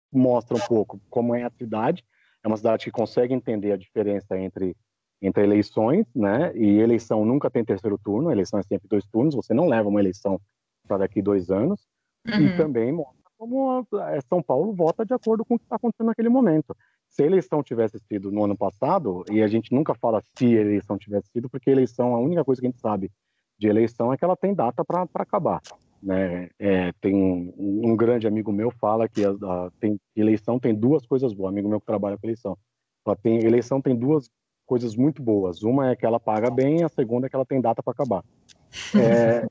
[0.09, 2.05] mostra um pouco como é a cidade.
[2.41, 4.77] É uma cidade que consegue entender a diferença entre,
[5.21, 6.55] entre eleições, né?
[6.55, 9.35] E eleição nunca tem terceiro turno, eleição é sempre dois turnos.
[9.35, 10.39] Você não leva uma eleição
[10.87, 11.85] para daqui dois anos.
[12.25, 12.47] Uhum.
[12.47, 13.85] E também mostra como
[14.29, 16.73] São Paulo vota de acordo com o que está acontecendo naquele momento.
[17.13, 20.61] Se a eleição tivesse sido no ano passado, e a gente nunca fala se a
[20.61, 23.11] eleição tivesse sido, porque a eleição, a única coisa que a gente sabe
[23.57, 25.61] de eleição é que ela tem data para acabar.
[26.01, 26.49] Né?
[26.57, 27.53] É, tem um,
[27.91, 31.69] um, grande amigo meu fala que a, a, tem, eleição tem duas coisas boas, amigo
[31.69, 32.57] meu que trabalha com eleição.
[33.05, 34.27] Ela tem, eleição tem duas
[34.65, 35.61] coisas muito boas.
[35.61, 38.23] Uma é que ela paga bem, a segunda é que ela tem data para acabar.
[38.95, 39.47] É,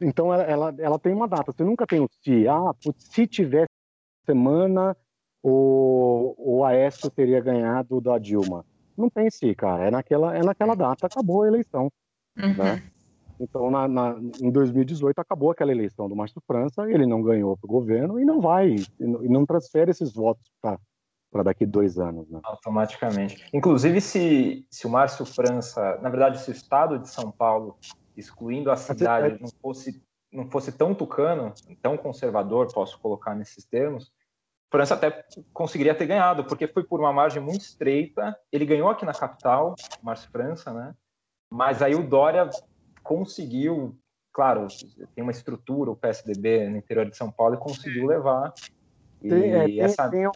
[0.00, 1.52] então ela, ela, ela, tem uma data.
[1.52, 2.48] Você nunca tem o se.
[2.48, 3.68] Ah, se tivesse
[4.24, 4.96] semana,
[5.42, 8.64] o, o Aécio teria ganhado da Dilma.
[8.96, 9.86] Não tem se, cara.
[9.86, 11.90] É naquela, é naquela data, acabou a eleição.
[12.38, 12.54] Uhum.
[12.54, 12.82] Né?
[13.40, 17.66] Então, na, na, em 2018, acabou aquela eleição do Márcio França, ele não ganhou para
[17.66, 22.30] o governo e não vai, e não transfere esses votos para daqui dois anos.
[22.30, 22.40] Né?
[22.44, 23.44] Automaticamente.
[23.52, 27.76] Inclusive, se, se o Márcio França, na verdade, se o estado de São Paulo,
[28.16, 30.00] excluindo a cidade, não fosse,
[30.30, 34.12] não fosse tão tucano, tão conservador, posso colocar nesses termos,
[34.72, 38.34] França até conseguiria ter ganhado, porque foi por uma margem muito estreita.
[38.50, 40.94] Ele ganhou aqui na capital, Márcio França, né?
[41.50, 42.48] Mas aí o Dória
[43.02, 43.94] conseguiu,
[44.32, 44.66] claro,
[45.14, 48.54] tem uma estrutura, o PSDB no interior de São Paulo, e conseguiu levar.
[49.20, 50.08] E tem, é, tem, essa...
[50.08, 50.26] tem,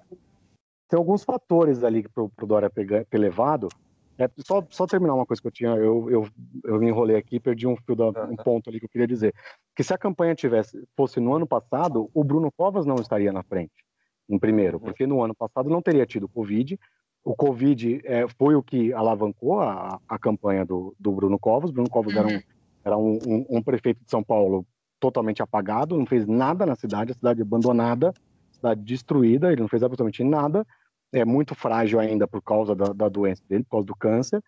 [0.86, 3.68] tem, alguns fatores ali para o Dória pegar, ter levado.
[4.18, 6.28] É, só, só terminar uma coisa que eu tinha, eu, eu,
[6.64, 9.34] eu me enrolei aqui, perdi um, fio da, um ponto ali que eu queria dizer.
[9.74, 13.42] Que se a campanha tivesse fosse no ano passado, o Bruno Covas não estaria na
[13.42, 13.85] frente,
[14.28, 16.78] em primeiro, porque no ano passado não teria tido Covid,
[17.26, 21.72] o Covid é, foi o que alavancou a, a campanha do, do Bruno Covas.
[21.72, 22.40] Bruno Covas era, um,
[22.84, 24.64] era um, um, um, prefeito de São Paulo
[25.00, 28.14] totalmente apagado, não fez nada na cidade, a cidade abandonada,
[28.52, 30.64] cidade destruída, ele não fez absolutamente nada.
[31.12, 34.40] É muito frágil ainda por causa da, da doença dele, por causa do câncer.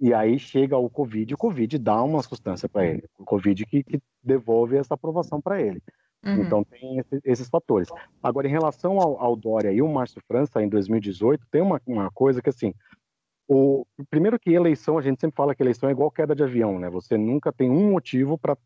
[0.00, 3.64] E aí chega o Covid, e o Covid dá uma substância para ele, o Covid
[3.64, 5.80] que, que devolve essa aprovação para ele.
[6.24, 6.42] Uhum.
[6.42, 7.88] Então tem esse, esses fatores.
[8.22, 12.10] Agora, em relação ao, ao, Dória e o Márcio França, em 2018, tem uma, uma
[12.10, 12.74] coisa que assim.
[13.46, 16.78] O, primeiro que eleição, a gente sempre fala que eleição é igual queda de avião,
[16.78, 16.88] né?
[16.88, 18.56] Você nunca tem um motivo para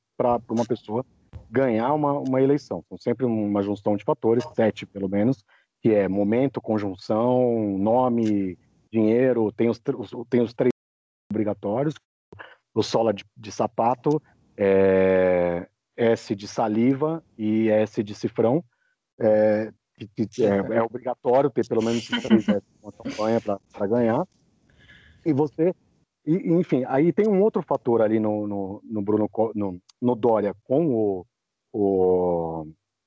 [0.49, 1.05] uma pessoa
[1.51, 2.85] ganhar uma, uma eleição.
[2.88, 5.44] São sempre uma junção de fatores, sete pelo menos,
[5.83, 8.57] que é momento, conjunção, nome,
[8.92, 9.81] dinheiro, tem os,
[10.31, 10.73] tem os três
[11.31, 11.94] obrigatórios,
[12.73, 14.23] o sola de, de sapato,
[14.57, 18.64] é, S de saliva e S de cifrão.
[19.20, 19.72] É,
[20.14, 22.46] que, que é, é, obrigatório ter pelo menos três
[22.80, 24.26] uma campanha para ganhar.
[25.26, 25.74] E você,
[26.24, 30.54] e, enfim, aí tem um outro fator ali no, no, no Bruno, no, no Dória
[30.62, 31.26] com o,
[31.72, 32.66] o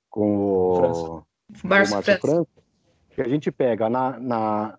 [0.10, 1.24] com o,
[1.64, 2.20] Márcio França.
[2.20, 2.64] França,
[3.12, 4.78] que a gente pega na, na,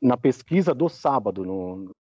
[0.00, 1.96] na pesquisa do sábado, no, no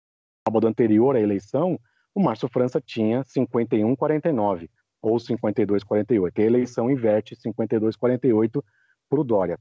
[0.49, 1.79] sábado anterior à eleição,
[2.15, 4.71] o Márcio França tinha 51,49
[5.03, 6.39] ou 52-48.
[6.39, 8.63] A eleição inverte 52-48
[9.11, 9.59] para o Dória.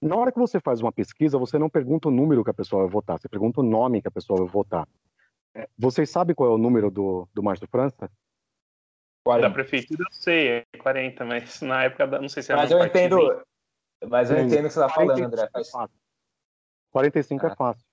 [0.00, 2.82] Na hora que você faz uma pesquisa, você não pergunta o número que a pessoa
[2.82, 4.86] vai votar, você pergunta o nome que a pessoa vai votar.
[5.54, 8.10] É, vocês sabem qual é o número do, do Márcio França?
[9.24, 9.48] 40.
[9.48, 12.84] Da prefeitura eu sei, é 40, mas na época não sei se era Mas eu
[12.84, 13.42] entendo,
[14.08, 15.48] mas eu entendo o que você está falando, André.
[15.52, 15.70] Faz...
[16.90, 17.52] 45 é ah.
[17.52, 17.91] é fácil.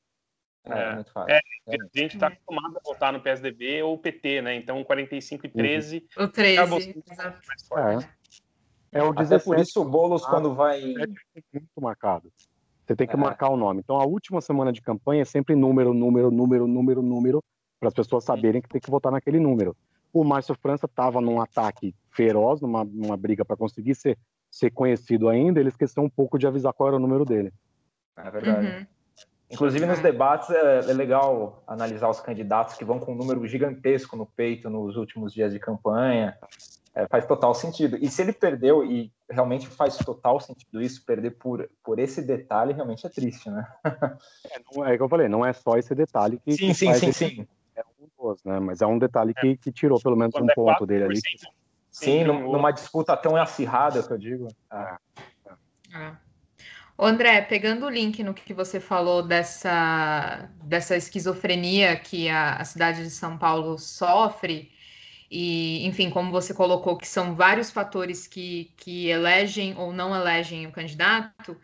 [0.65, 1.33] É, é, muito fácil.
[1.33, 4.55] É, a gente está acostumado a votar no PSDB ou PT, né?
[4.55, 6.07] Então, 45 e 13.
[6.17, 6.25] Uhum.
[6.25, 7.03] O 13.
[8.91, 8.99] É.
[8.99, 10.79] é o 17, Até por isso o Boulos, quando vai.
[10.81, 11.07] É
[11.53, 12.31] muito marcado.
[12.85, 13.17] Você tem que é.
[13.17, 13.81] marcar o nome.
[13.81, 17.43] Então, a última semana de campanha é sempre número, número, número, número, número,
[17.79, 19.75] para as pessoas saberem que tem que votar naquele número.
[20.11, 24.17] O Márcio França estava num ataque feroz, numa, numa briga para conseguir ser,
[24.49, 25.59] ser conhecido ainda.
[25.59, 27.53] Ele esqueceu um pouco de avisar qual era o número dele.
[28.17, 28.67] É verdade.
[28.67, 28.87] Uhum.
[29.51, 34.15] Inclusive, nos debates, é, é, legal analisar os candidatos que vão com um número gigantesco
[34.15, 36.38] no peito nos últimos dias de campanha.
[36.93, 37.97] É, faz total sentido.
[37.99, 42.73] E se ele perdeu, e realmente faz total sentido isso, perder por, por esse detalhe,
[42.73, 43.67] realmente é triste, né?
[43.85, 46.51] é, não, é que eu falei, não é só esse detalhe que.
[46.51, 47.47] Sim, que sim, sim, sim.
[47.75, 48.59] É um dos, né?
[48.59, 51.21] Mas é um detalhe que, que tirou pelo menos Quando um é ponto dele ali.
[51.21, 51.47] Sim,
[51.91, 54.47] sim numa disputa tão acirrada que eu digo.
[54.71, 54.97] É.
[55.95, 56.28] é.
[57.05, 63.03] André, pegando o link no que você falou dessa, dessa esquizofrenia que a, a cidade
[63.03, 64.71] de São Paulo sofre,
[65.31, 70.67] e, enfim, como você colocou, que são vários fatores que, que elegem ou não elegem
[70.67, 71.55] o candidato,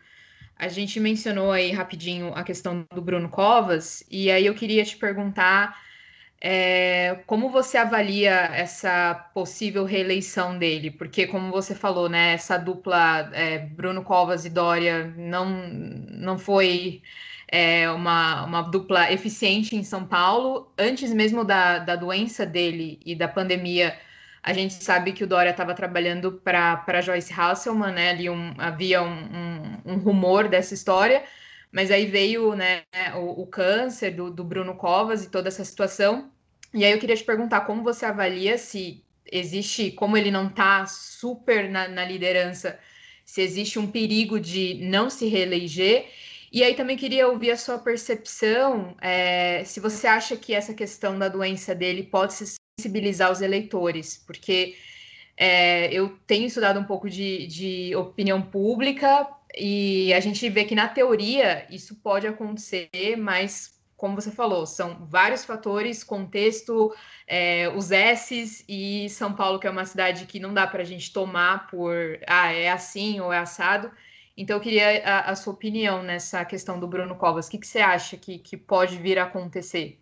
[0.56, 4.96] a gente mencionou aí rapidinho a questão do Bruno Covas, e aí eu queria te
[4.96, 5.78] perguntar
[6.40, 10.90] é, como você avalia essa possível reeleição dele?
[10.90, 17.02] Porque, como você falou, né, essa dupla é, Bruno Covas e Dória não, não foi
[17.48, 20.72] é, uma, uma dupla eficiente em São Paulo.
[20.78, 23.98] Antes mesmo da, da doença dele e da pandemia,
[24.42, 28.10] a gente sabe que o Dória estava trabalhando para Joyce Hasselman, né?
[28.10, 31.22] Ali um, havia um, um, um rumor dessa história
[31.76, 32.84] mas aí veio né,
[33.16, 36.32] o, o câncer do, do, Bruno Covas e toda essa situação.
[36.72, 40.86] E aí eu queria te perguntar como você avalia se existe, como ele não está
[40.86, 42.78] super na, na liderança,
[43.26, 46.06] se existe um perigo de não se reeleger.
[46.50, 51.18] E aí também queria ouvir a sua percepção, é, se você acha que essa questão
[51.18, 54.76] da doença dele pode sensibilizar os eleitores, porque
[55.36, 60.74] é, eu tenho estudado um pouco de, de opinião pública e a gente vê que
[60.74, 66.94] na teoria isso pode acontecer, mas como você falou, são vários fatores, contexto,
[67.26, 70.84] é, os S's e São Paulo, que é uma cidade que não dá para a
[70.84, 71.94] gente tomar por,
[72.26, 73.90] ah, é assim ou é assado.
[74.36, 77.46] Então, eu queria a, a sua opinião nessa questão do Bruno Covas.
[77.46, 79.98] O que, que você acha que, que pode vir a acontecer?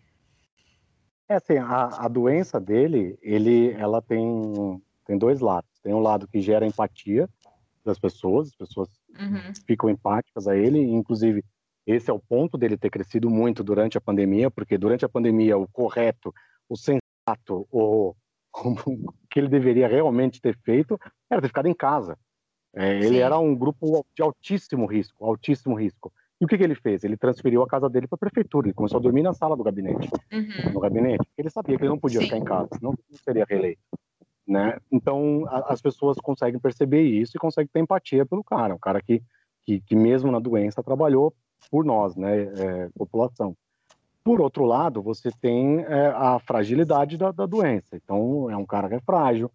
[1.29, 5.69] É assim, a, a doença dele, ele, ela tem, tem dois lados.
[5.81, 7.29] Tem um lado que gera empatia
[7.85, 9.53] das pessoas, as pessoas uhum.
[9.65, 11.43] ficam empáticas a ele, inclusive
[11.85, 15.57] esse é o ponto dele ter crescido muito durante a pandemia, porque durante a pandemia
[15.57, 16.33] o correto,
[16.67, 18.15] o sensato, o,
[18.53, 20.99] o que ele deveria realmente ter feito
[21.29, 22.17] era ter ficado em casa.
[22.75, 26.11] É, ele era um grupo de altíssimo risco, altíssimo risco.
[26.41, 27.03] E o que, que ele fez?
[27.03, 28.67] Ele transferiu a casa dele para a prefeitura.
[28.67, 30.09] Ele começou a dormir na sala do gabinete.
[30.33, 30.73] Uhum.
[30.73, 31.25] No gabinete.
[31.37, 32.25] Ele sabia que ele não podia Sim.
[32.25, 33.79] ficar em casa, senão não seria reeleito.
[34.47, 34.77] Né?
[34.91, 38.75] Então, a, as pessoas conseguem perceber isso e conseguem ter empatia pelo cara.
[38.75, 39.23] Um cara que,
[39.63, 41.33] que, que mesmo na doença, trabalhou
[41.71, 43.55] por nós, né, é, população.
[44.23, 47.95] Por outro lado, você tem é, a fragilidade da, da, doença.
[47.95, 49.51] Então, é um cara que é frágil.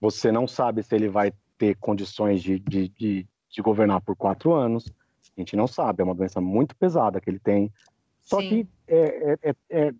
[0.00, 4.52] Você não sabe se ele vai ter condições de, de, de, de governar por quatro
[4.54, 4.90] anos.
[5.36, 6.00] A gente não sabe.
[6.00, 7.70] É uma doença muito pesada que ele tem.
[8.22, 8.48] Só Sim.
[8.48, 9.94] que é, é, é, é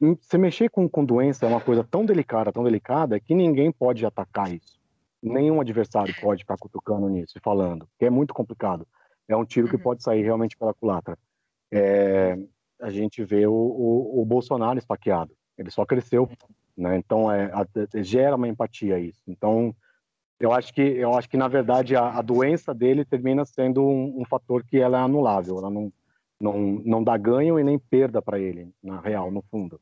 [0.00, 4.04] você mexer com, com doença é uma coisa tão delicada, tão delicada, que ninguém pode
[4.04, 4.78] atacar isso.
[5.22, 8.86] Nenhum adversário pode ficar cutucando nisso e falando, que é muito complicado
[9.32, 9.82] é um tiro que uhum.
[9.82, 11.16] pode sair realmente pela culatra.
[11.72, 12.36] É,
[12.80, 16.28] a gente vê o, o, o, Bolsonaro esfaqueado, ele só cresceu,
[16.76, 16.96] né?
[16.96, 19.22] Então é, a, gera uma empatia isso.
[19.28, 19.74] Então
[20.38, 24.20] eu acho que eu acho que na verdade a, a doença dele termina sendo um,
[24.20, 25.92] um, fator que ela é anulável, ela não
[26.40, 29.80] não, não dá ganho e nem perda para ele, na real, no fundo.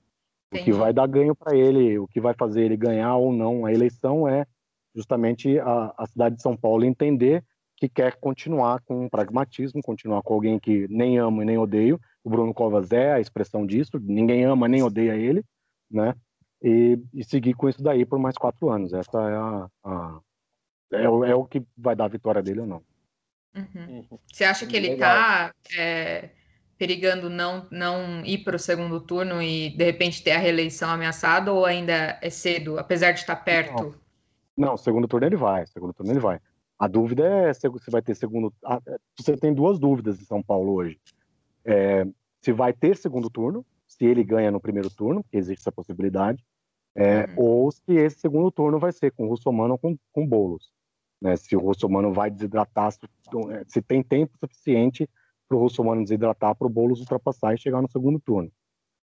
[0.51, 0.71] Entendi.
[0.71, 3.65] O que vai dar ganho para ele, o que vai fazer ele ganhar ou não
[3.65, 4.47] a eleição é
[4.95, 7.45] justamente a, a cidade de São Paulo entender
[7.77, 12.01] que quer continuar com um pragmatismo, continuar com alguém que nem amo e nem odeio.
[12.25, 15.45] O Bruno Covas é a expressão disso, ninguém ama nem odeia ele,
[15.89, 16.15] né?
[16.61, 18.93] E, e seguir com isso daí por mais quatro anos.
[18.93, 20.21] Essa é a, a
[20.91, 22.83] é, o, é, o que vai dar a vitória dele ou não.
[23.55, 23.99] Uhum.
[24.11, 24.19] uhum.
[24.33, 26.31] Você acha que ele está é,
[26.79, 31.53] perigando não, não ir para o segundo turno e de repente ter a reeleição ameaçada
[31.53, 33.95] ou ainda é cedo, apesar de estar perto?
[34.57, 36.41] Não, não segundo turno ele vai, segundo turno ele vai.
[36.79, 38.55] A dúvida é se você vai ter segundo.
[39.19, 41.01] Você tem duas dúvidas em São Paulo hoje.
[41.65, 42.07] É,
[42.41, 46.45] se vai ter segundo turno, se ele ganha no primeiro turno, que existe essa possibilidade,
[46.95, 47.35] é, uhum.
[47.37, 50.71] ou se esse segundo turno vai ser com o Russomano ou com, com Boulos.
[51.21, 51.37] Né?
[51.37, 52.93] Se o Russomano vai desidratar,
[53.51, 55.09] é, se tem tempo suficiente
[55.49, 58.51] para o Russomano desidratar para o Boulos ultrapassar e chegar no segundo turno.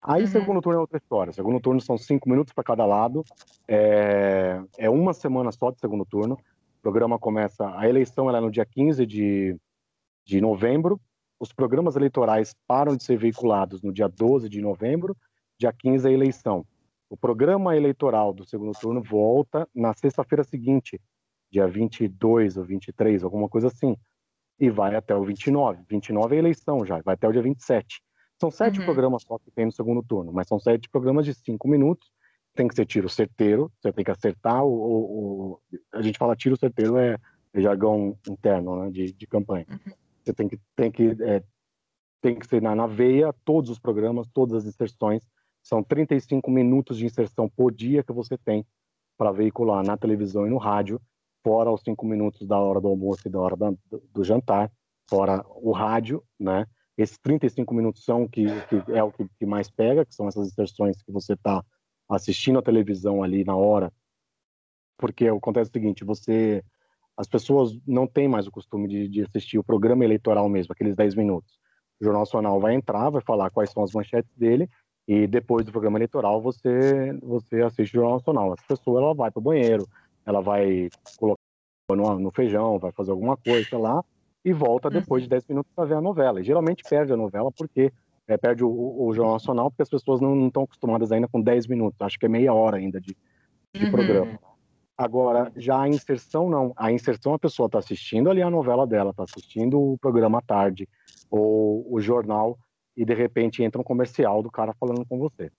[0.01, 0.27] Aí, uhum.
[0.27, 1.33] segundo turno é outra história.
[1.33, 3.23] Segundo turno são cinco minutos para cada lado.
[3.67, 6.35] É, é, uma semana só de segundo turno.
[6.35, 9.57] O programa começa, a eleição é no dia 15 de,
[10.23, 11.01] de novembro,
[11.39, 15.15] os programas eleitorais param de ser veiculados no dia 12 de novembro,
[15.59, 16.65] dia 15 é a eleição.
[17.09, 20.99] O programa eleitoral do segundo turno volta na sexta-feira seguinte,
[21.51, 23.95] dia 22 ou 23, alguma coisa assim,
[24.59, 25.83] e vai até o 29.
[25.89, 28.01] 29 é eleição já, vai até o dia 27.
[28.39, 28.85] São sete uhum.
[28.85, 32.09] programas só que tem no segundo turno, mas são sete programas de cinco minutos
[32.57, 35.59] tem que ser tiro certeiro, você tem que acertar o, o, o
[35.93, 37.15] a gente fala tiro certeiro é,
[37.53, 39.65] é jargão interno, né, de, de campanha.
[39.69, 39.93] Uhum.
[40.23, 41.43] Você tem que tem que é,
[42.19, 45.23] tem que ser na, na veia todos os programas, todas as inserções.
[45.61, 48.65] São 35 minutos de inserção por dia que você tem
[49.17, 50.99] para veicular na televisão e no rádio,
[51.47, 53.73] fora os cinco minutos da hora do almoço e da hora da,
[54.13, 54.69] do, jantar,
[55.09, 56.65] fora o rádio, né?
[56.97, 60.49] Esses 35 minutos são que, que é o que, que mais pega, que são essas
[60.49, 61.63] inserções que você está
[62.09, 63.93] assistindo a televisão ali na hora,
[64.97, 66.61] porque acontece o seguinte, você
[67.15, 70.95] as pessoas não têm mais o costume de, de assistir o programa eleitoral mesmo, aqueles
[70.97, 71.57] 10 minutos.
[71.99, 74.69] O Jornal Nacional vai entrar, vai falar quais são as manchetes dele,
[75.07, 78.53] e depois do programa eleitoral você você assiste o Jornal Nacional.
[78.53, 79.87] Essa pessoa ela vai para o banheiro,
[80.27, 81.41] ela vai colocar
[81.89, 84.03] no, no, feijão, vai fazer alguma coisa lá,
[84.43, 85.47] e volta depois de 10 uhum.
[85.49, 86.41] minutos para ver a novela.
[86.41, 87.91] E geralmente perde a novela porque
[88.27, 91.67] é, perde o, o, Jornal Nacional, porque as pessoas não estão acostumadas ainda com 10
[91.67, 93.15] minutos, acho que é meia hora ainda de,
[93.73, 93.91] de uhum.
[93.91, 94.39] programa.
[94.97, 96.73] Agora, já a inserção não.
[96.75, 100.41] A inserção, a pessoa está assistindo ali a novela dela, está assistindo o programa à
[100.41, 100.89] tarde,
[101.29, 102.57] ou o jornal,
[102.97, 105.51] e de repente entra um comercial do cara falando com você.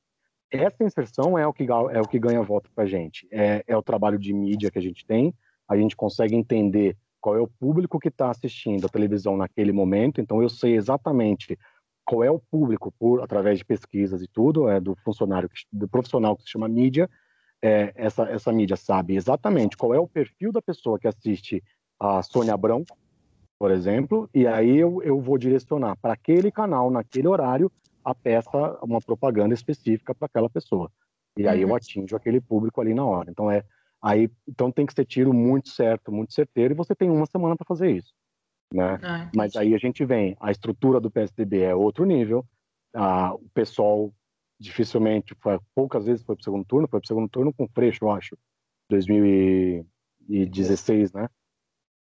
[0.51, 3.29] Essa inserção é o que, é o que ganha voto para a gente.
[3.31, 5.35] É, é o trabalho de mídia que a gente tem,
[5.69, 10.21] a gente consegue entender qual é o público que está assistindo a televisão naquele momento,
[10.21, 11.59] então eu sei exatamente
[12.05, 16.37] qual é o público por através de pesquisas e tudo é do funcionário do profissional
[16.37, 17.11] que se chama mídia.
[17.61, 21.63] É, essa essa mídia sabe exatamente qual é o perfil da pessoa que assiste
[22.01, 22.85] a Sônia Abrão
[23.59, 27.71] por exemplo e aí eu, eu vou direcionar para aquele canal naquele horário
[28.11, 30.89] a peça, uma propaganda específica para aquela pessoa.
[31.37, 31.75] E aí eu uhum.
[31.75, 33.31] atinjo aquele público ali na hora.
[33.31, 33.63] Então é
[34.01, 37.55] aí então tem que ser tiro muito certo, muito certeiro e você tem uma semana
[37.57, 38.15] para fazer isso,
[38.73, 38.99] né?
[39.03, 42.47] Ah, Mas aí a gente vem, a estrutura do PSDB é outro nível,
[42.95, 44.13] ah, o pessoal
[44.59, 47.69] dificilmente foi, poucas vezes foi para o segundo turno, foi para o segundo turno com
[47.69, 48.35] Freixo, eu acho,
[48.91, 51.29] 2016, né?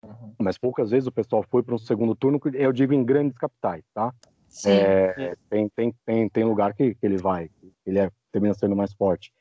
[0.02, 0.34] Uhum.
[0.38, 3.84] Mas poucas vezes o pessoal foi para um segundo turno, eu digo em grandes capitais,
[3.92, 4.14] tá?
[4.66, 7.50] É, tem, tem, tem, tem lugar que, que ele vai,
[7.84, 9.32] ele é, termina sendo mais forte.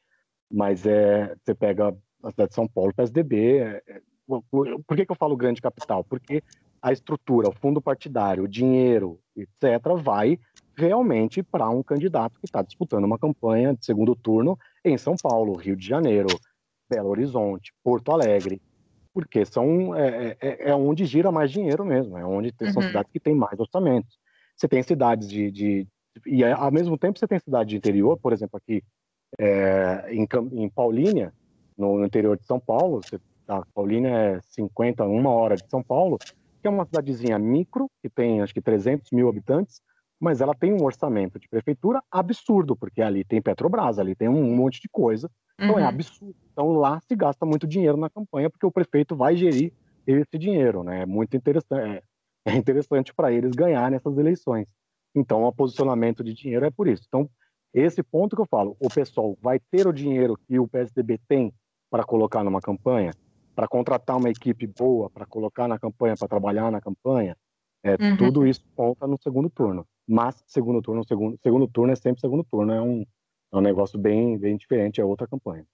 [0.51, 3.57] Mas é, você pega a cidade de São Paulo, PSDB.
[3.57, 6.03] É, é, por que, que eu falo grande capital?
[6.03, 6.43] Porque
[6.81, 10.37] a estrutura, o fundo partidário, o dinheiro, etc., vai
[10.77, 15.55] realmente para um candidato que está disputando uma campanha de segundo turno em São Paulo,
[15.55, 16.27] Rio de Janeiro,
[16.89, 18.61] Belo Horizonte, Porto Alegre,
[19.13, 22.73] porque são é, é, é onde gira mais dinheiro mesmo, é onde tem, uhum.
[22.73, 24.19] são cidades que têm mais orçamentos.
[24.55, 25.87] Você tem cidades de, de,
[26.25, 28.83] e ao mesmo tempo você tem cidade de interior, por exemplo aqui
[29.37, 31.33] é, em, em Paulínia,
[31.77, 35.83] no, no, interior de São Paulo, você, a Paulínia é 50, uma hora de São
[35.83, 39.81] Paulo, que é uma cidadezinha micro que tem acho que 300 mil habitantes,
[40.19, 44.55] mas ela tem um orçamento de prefeitura absurdo, porque ali tem Petrobras, ali tem um
[44.55, 45.85] monte de coisa, então é uhum.
[45.85, 46.35] é absurdo.
[46.51, 49.73] Então lá se gasta muito dinheiro na campanha, porque o prefeito vai gerir
[50.07, 51.01] esse dinheiro, né?
[51.01, 52.01] É muito interessante, é,
[52.45, 54.67] é interessante para eles ganhar nessas eleições.
[55.13, 57.03] Então o posicionamento de dinheiro é por isso.
[57.08, 57.29] Então
[57.73, 61.53] esse ponto que eu falo, o pessoal vai ter o dinheiro que o PSDB tem
[61.89, 63.12] para colocar numa campanha,
[63.53, 67.36] para contratar uma equipe boa, para colocar na campanha, para trabalhar na campanha,
[67.84, 68.17] é, uhum.
[68.17, 69.86] tudo isso conta no segundo turno.
[70.08, 73.05] Mas segundo turno, segundo, segundo turno é sempre segundo turno, é um,
[73.53, 75.65] é um negócio bem, bem diferente, é outra campanha.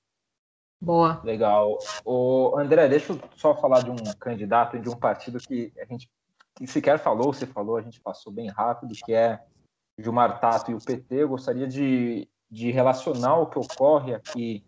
[0.81, 1.21] Boa.
[1.23, 1.77] Legal.
[2.03, 5.85] O André, deixa eu só falar de um candidato e de um partido que a
[5.85, 6.09] gente
[6.55, 9.43] que sequer falou, você falou, a gente passou bem rápido, que é
[9.97, 11.23] Gilmar Tato e o PT.
[11.23, 14.63] Eu gostaria de, de relacionar o que ocorre aqui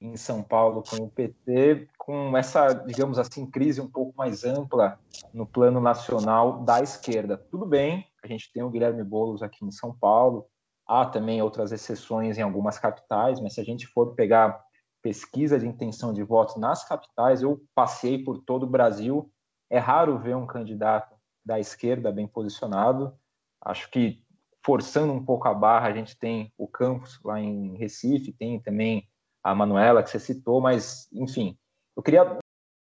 [0.00, 4.98] em São Paulo com o PT, com essa, digamos assim, crise um pouco mais ampla
[5.34, 7.36] no plano nacional da esquerda.
[7.36, 10.46] Tudo bem, a gente tem o Guilherme Boulos aqui em São Paulo,
[10.86, 14.62] há também outras exceções em algumas capitais, mas se a gente for pegar
[15.02, 19.30] pesquisa de intenção de voto nas capitais, eu passei por todo o Brasil,
[19.70, 21.17] é raro ver um candidato
[21.48, 23.18] da esquerda bem posicionado.
[23.58, 24.22] Acho que
[24.62, 29.08] forçando um pouco a barra, a gente tem o campus lá em Recife, tem também
[29.42, 31.56] a Manuela, que você citou, mas, enfim,
[31.96, 32.38] eu queria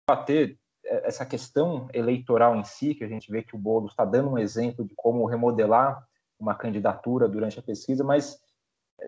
[0.09, 4.31] bater essa questão eleitoral em si, que a gente vê que o Boulos está dando
[4.31, 6.03] um exemplo de como remodelar
[6.39, 8.41] uma candidatura durante a pesquisa, mas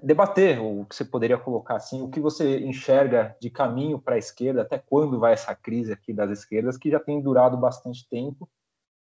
[0.02, 4.18] debater o que você poderia colocar assim, o que você enxerga de caminho para a
[4.18, 8.46] esquerda, até quando vai essa crise aqui das esquerdas, que já tem durado bastante tempo,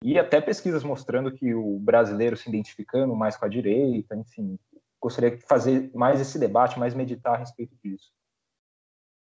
[0.04, 4.60] e até pesquisas mostrando que o brasileiro se identificando mais com a direita, enfim,
[5.02, 8.12] gostaria de fazer mais esse debate, mais meditar a respeito disso.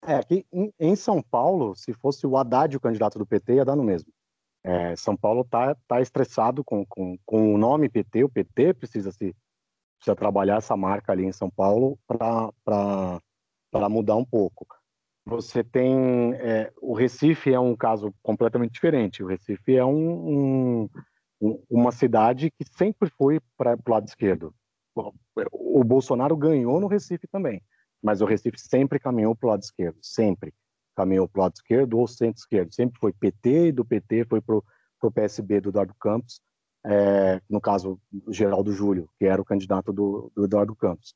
[0.06, 0.46] É, aqui
[0.80, 4.12] em, São Paulo, se fosse o Haddad o candidato do PT, ia dar no mesmo.
[4.64, 9.12] É, São Paulo está tá estressado com, com, com o nome PT, o PT precisa
[9.12, 9.36] se
[9.98, 14.68] precisa trabalhar essa marca ali em São Paulo para mudar um pouco.
[15.26, 19.24] Você tem é, o Recife é um caso completamente diferente.
[19.24, 20.88] O Recife é um,
[21.42, 24.54] um, uma cidade que sempre foi para o lado esquerdo.
[25.52, 27.62] O Bolsonaro ganhou no Recife também
[28.06, 30.54] mas o Recife sempre caminhou para o lado esquerdo, sempre
[30.96, 34.56] caminhou para o lado esquerdo ou centro-esquerdo, sempre foi PT e do PT foi para
[34.56, 36.40] o PSB do Eduardo Campos,
[36.86, 41.16] é, no caso Geraldo Júlio, que era o candidato do, do Eduardo Campos.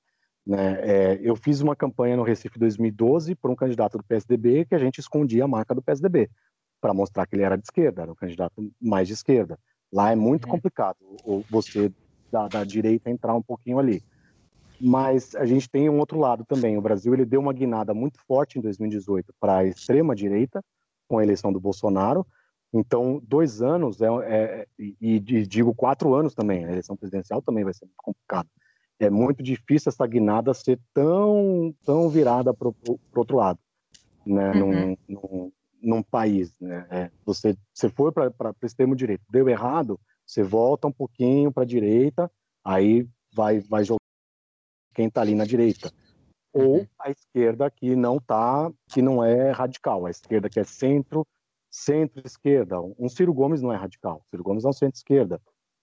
[0.49, 0.79] Né?
[0.81, 4.79] É, eu fiz uma campanha no Recife 2012 para um candidato do PSDB que a
[4.79, 6.27] gente escondia a marca do PSDB
[6.81, 9.59] para mostrar que ele era de esquerda, era um candidato mais de esquerda.
[9.93, 10.51] Lá é muito uhum.
[10.51, 10.97] complicado
[11.49, 11.91] você
[12.31, 14.01] da, da direita entrar um pouquinho ali
[14.81, 16.77] mas a gente tem um outro lado também.
[16.77, 20.63] O Brasil ele deu uma guinada muito forte em 2018 para a extrema direita
[21.07, 22.25] com a eleição do Bolsonaro.
[22.71, 26.65] Então, dois anos é, é, e, e digo quatro anos também.
[26.65, 28.47] A eleição presidencial também vai ser muito complicado.
[28.99, 32.75] É muito difícil essa guinada ser tão tão virada para o
[33.15, 33.59] outro lado,
[34.25, 34.51] né?
[34.51, 34.69] Uhum.
[34.69, 36.85] Num, num, num, país, né?
[36.89, 38.31] É, você você foi para
[38.61, 42.29] o extremo direito, deu errado, você volta um pouquinho para a direita,
[42.63, 43.99] aí vai vai jogar
[44.93, 45.93] quem está ali na direita,
[46.51, 46.87] ou uhum.
[46.99, 51.25] a esquerda que não tá, que não é radical, a esquerda que é centro,
[51.69, 52.81] centro-esquerda.
[52.81, 55.41] Um Ciro Gomes não é radical, Ciro Gomes é um centro-esquerda.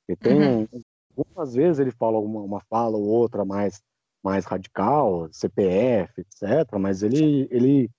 [0.09, 0.69] E tem uhum.
[1.17, 3.83] Algumas vezes ele fala uma, uma fala ou outra mais
[4.23, 6.79] mais radical, CPF, etc.
[6.81, 7.91] Mas ele ele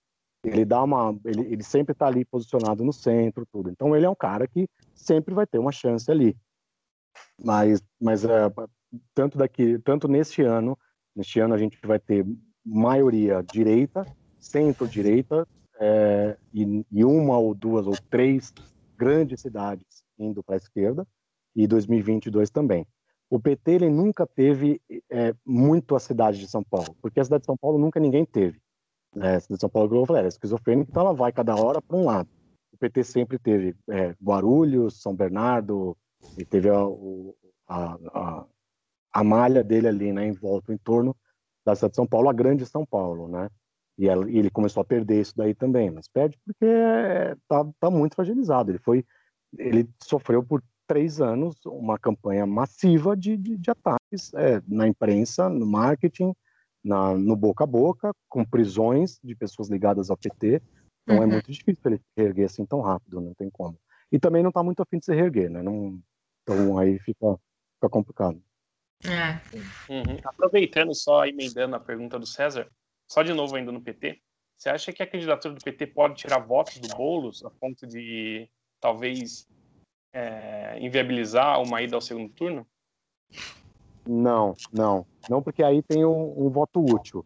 [0.43, 3.69] ele dá uma ele, ele sempre está ali posicionado no centro, tudo.
[3.69, 6.35] Então ele é um cara que sempre vai ter uma chance ali.
[7.43, 8.51] Mas mas é,
[9.13, 10.77] tanto daqui, tanto neste ano,
[11.15, 12.25] neste ano a gente vai ter
[12.65, 14.05] maioria direita,
[14.39, 15.47] centro-direita
[15.79, 18.53] é, e, e, uma ou duas ou três
[18.97, 21.07] grandes cidades indo para a esquerda
[21.55, 22.85] e 2022 também.
[23.29, 27.41] O PT ele nunca teve é, muito a cidade de São Paulo, porque a cidade
[27.41, 28.59] de São Paulo nunca ninguém teve.
[29.17, 31.81] É, a cidade de São Paulo, eu falei, é esquizofrênica, então ela vai cada hora
[31.81, 32.29] para um lado.
[32.71, 35.97] O PT sempre teve é, Guarulhos, São Bernardo,
[36.37, 36.79] e teve a,
[37.67, 38.45] a, a,
[39.13, 41.15] a, malha dele ali, né, em volta, em torno
[41.65, 43.49] da cidade de São Paulo, a grande São Paulo, né?
[43.97, 46.65] E, ela, e ele começou a perder isso daí também, mas perde porque
[47.47, 48.69] tá, tá muito fragilizado.
[48.71, 49.03] Ele foi,
[49.57, 55.49] ele sofreu por três anos uma campanha massiva de, de, de ataques é, na imprensa,
[55.49, 56.33] no marketing,
[56.83, 60.61] na, no boca a boca, com prisões de pessoas ligadas ao PT.
[61.03, 61.23] Então é uhum.
[61.23, 63.77] é muito difícil ele se reerguer assim tão rápido, não tem como.
[64.11, 65.61] E também não está muito afim de se reerguer, né?
[65.61, 66.01] Não,
[66.43, 67.37] então aí fica,
[67.75, 68.41] fica complicado.
[69.05, 69.39] É.
[69.91, 70.17] Uhum.
[70.23, 72.67] Aproveitando só, emendando a pergunta do César,
[73.07, 74.19] só de novo ainda no PT,
[74.57, 78.49] você acha que a candidatura do PT pode tirar votos do Boulos a ponto de
[78.79, 79.47] talvez
[80.17, 82.65] é, inviabilizar uma ida ao segundo turno?
[84.07, 85.05] Não, não.
[85.29, 87.23] Não, porque aí tem um, um voto útil.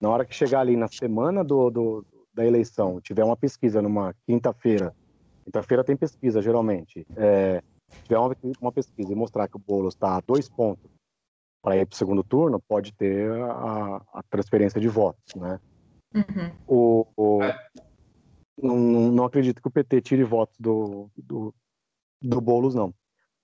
[0.00, 4.14] Na hora que chegar ali na semana do, do da eleição, tiver uma pesquisa numa
[4.26, 4.94] quinta-feira,
[5.44, 7.62] quinta-feira tem pesquisa geralmente, é,
[8.04, 10.90] tiver uma, uma, pesquisa e mostrar que o Boulos está a dois pontos
[11.62, 15.60] para ir para o segundo turno, pode ter a, a transferência de votos, né?
[16.14, 16.52] Uhum.
[16.66, 17.68] O, o é.
[18.60, 18.78] não,
[19.12, 21.54] não, acredito que o PT tire votos do, do,
[22.22, 22.94] do Boulos, não.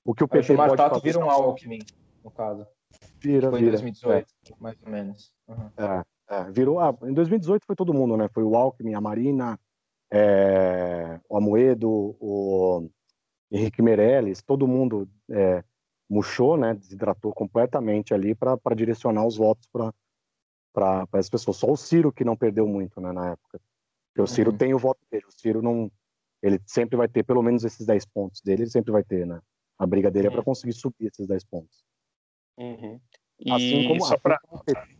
[0.04, 1.00] O que o PT pode fazer...
[1.02, 1.80] vira um Alckmin,
[2.24, 2.66] no caso.
[3.20, 3.68] Vira, foi vira.
[3.68, 4.52] em 2018, é.
[4.58, 5.32] mais ou menos.
[5.46, 5.70] Uhum.
[5.76, 6.80] É, é, virou.
[6.80, 8.28] Ah, em 2018 foi todo mundo, né?
[8.32, 9.58] Foi o Alckmin, a Marina,
[10.10, 12.88] é, o Amoedo, o
[13.50, 15.62] Henrique Meirelles, todo mundo é,
[16.08, 16.74] murchou, né?
[16.74, 19.68] Desidratou completamente ali para direcionar os votos
[20.72, 21.56] para as pessoas.
[21.56, 23.12] Só o Ciro que não perdeu muito, né?
[23.12, 23.60] Na época.
[24.08, 24.56] Porque o Ciro uhum.
[24.56, 25.26] tem o voto dele.
[25.26, 25.90] O Ciro não
[26.42, 29.40] ele sempre vai ter pelo menos esses 10 pontos dele, ele sempre vai ter, né?
[29.78, 30.32] A briga dele uhum.
[30.32, 31.84] é para conseguir subir esses 10 pontos.
[32.58, 33.00] Uhum.
[33.50, 34.38] Assim, como, assim, pra...
[34.40, 34.98] como PT,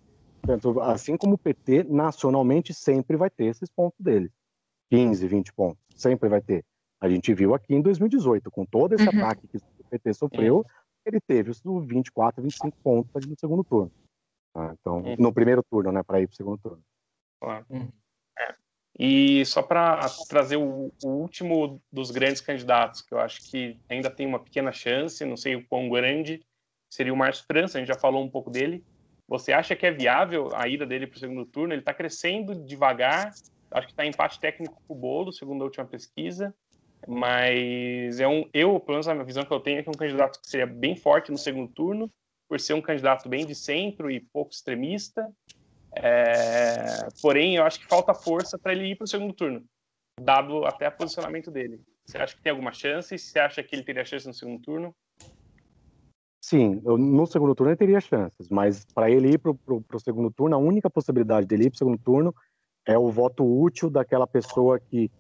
[0.83, 4.31] assim como o PT, nacionalmente, sempre vai ter esses pontos dele.
[4.91, 6.65] 15, 20 pontos, sempre vai ter.
[7.01, 9.25] A gente viu aqui em 2018, com todo esse uhum.
[9.25, 10.65] ataque que o PT sofreu,
[11.05, 13.93] ele teve os 24, 25 pontos no segundo turno.
[14.55, 15.17] Ah, então, uhum.
[15.19, 16.83] no primeiro turno, né, para ir para o segundo turno.
[17.41, 17.67] Claro.
[17.71, 17.89] Uhum.
[18.99, 24.11] E só para trazer o, o, último dos grandes candidatos, que eu acho que ainda
[24.11, 26.43] tem uma pequena chance, não sei o quão grande,
[26.91, 28.85] seria o Márcio França, a gente já falou um pouco dele.
[29.29, 31.73] Você acha que é viável a ida dele para o segundo turno?
[31.73, 33.33] Ele está crescendo devagar,
[33.71, 36.53] acho que está em empate técnico com o Bolo, segundo a última pesquisa,
[37.07, 39.99] mas é um, eu, pelo menos a visão que eu tenho é que é um
[39.99, 42.11] candidato que seria bem forte no segundo turno,
[42.49, 45.31] por ser um candidato bem de centro e pouco extremista,
[46.03, 49.65] é, porém, eu acho que falta força para ele ir para o segundo turno,
[50.21, 51.81] dado até o posicionamento dele.
[52.07, 53.19] Você acha que tem alguma chance?
[53.19, 54.95] Você acha que ele teria chance no segundo turno?
[56.43, 60.31] Sim, eu, no segundo turno ele teria chances, mas para ele ir para o segundo
[60.31, 62.35] turno, a única possibilidade dele ir para o segundo turno
[62.87, 65.11] é o voto útil daquela pessoa que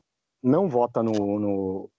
[0.42, 1.90] não vota no, no,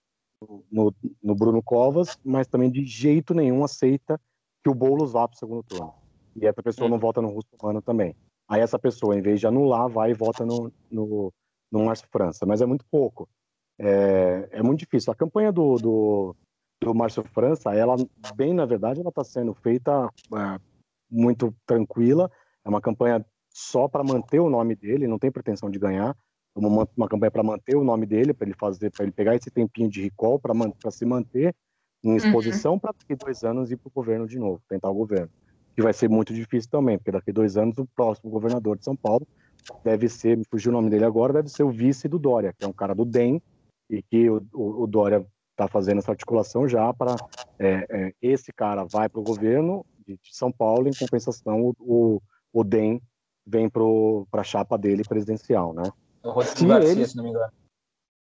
[0.72, 4.20] no, no Bruno Covas, mas também de jeito nenhum aceita
[4.64, 5.94] que o Boulos vá para o segundo turno.
[6.36, 6.92] E essa pessoa hum.
[6.92, 8.16] não vota no Russo Humano também.
[8.50, 11.32] Aí essa pessoa, em vez de anular, vai e vota no, no,
[11.72, 12.48] no Márcio França.
[12.48, 13.30] Mas é muito pouco.
[13.78, 15.14] É, é muito difícil.
[15.14, 16.36] A campanha do, do,
[16.82, 17.96] do Márcio França, ela,
[18.36, 20.60] bem na verdade, ela está sendo feita é,
[21.10, 22.30] muito tranquila.
[22.66, 26.18] É uma campanha só para manter o nome dele, não tem pretensão de ganhar.
[26.56, 29.36] É uma, uma campanha para manter o nome dele, para ele fazer, para ele pegar
[29.36, 30.56] esse tempinho de recall, para
[30.90, 31.56] se manter
[32.04, 32.16] em uhum.
[32.16, 32.80] exposição uhum.
[32.80, 35.30] para daqui dois anos ir para o governo de novo, tentar o governo
[35.76, 38.84] que vai ser muito difícil também, porque daqui a dois anos o próximo governador de
[38.84, 39.28] São Paulo
[39.84, 42.66] deve ser, me fugiu o nome dele agora, deve ser o vice do Dória, que
[42.66, 43.42] é um cara do DEM,
[43.90, 47.16] e que o, o, o Dória está fazendo essa articulação já para
[47.58, 51.76] é, é, esse cara vai para o governo de, de, São Paulo, em compensação o,
[51.80, 52.22] o,
[52.54, 53.02] o DEM
[53.46, 55.84] vem para a chapa dele presidencial, né?
[56.24, 57.06] O Rodrigo Garcia, ele...
[57.06, 57.52] se não me engano.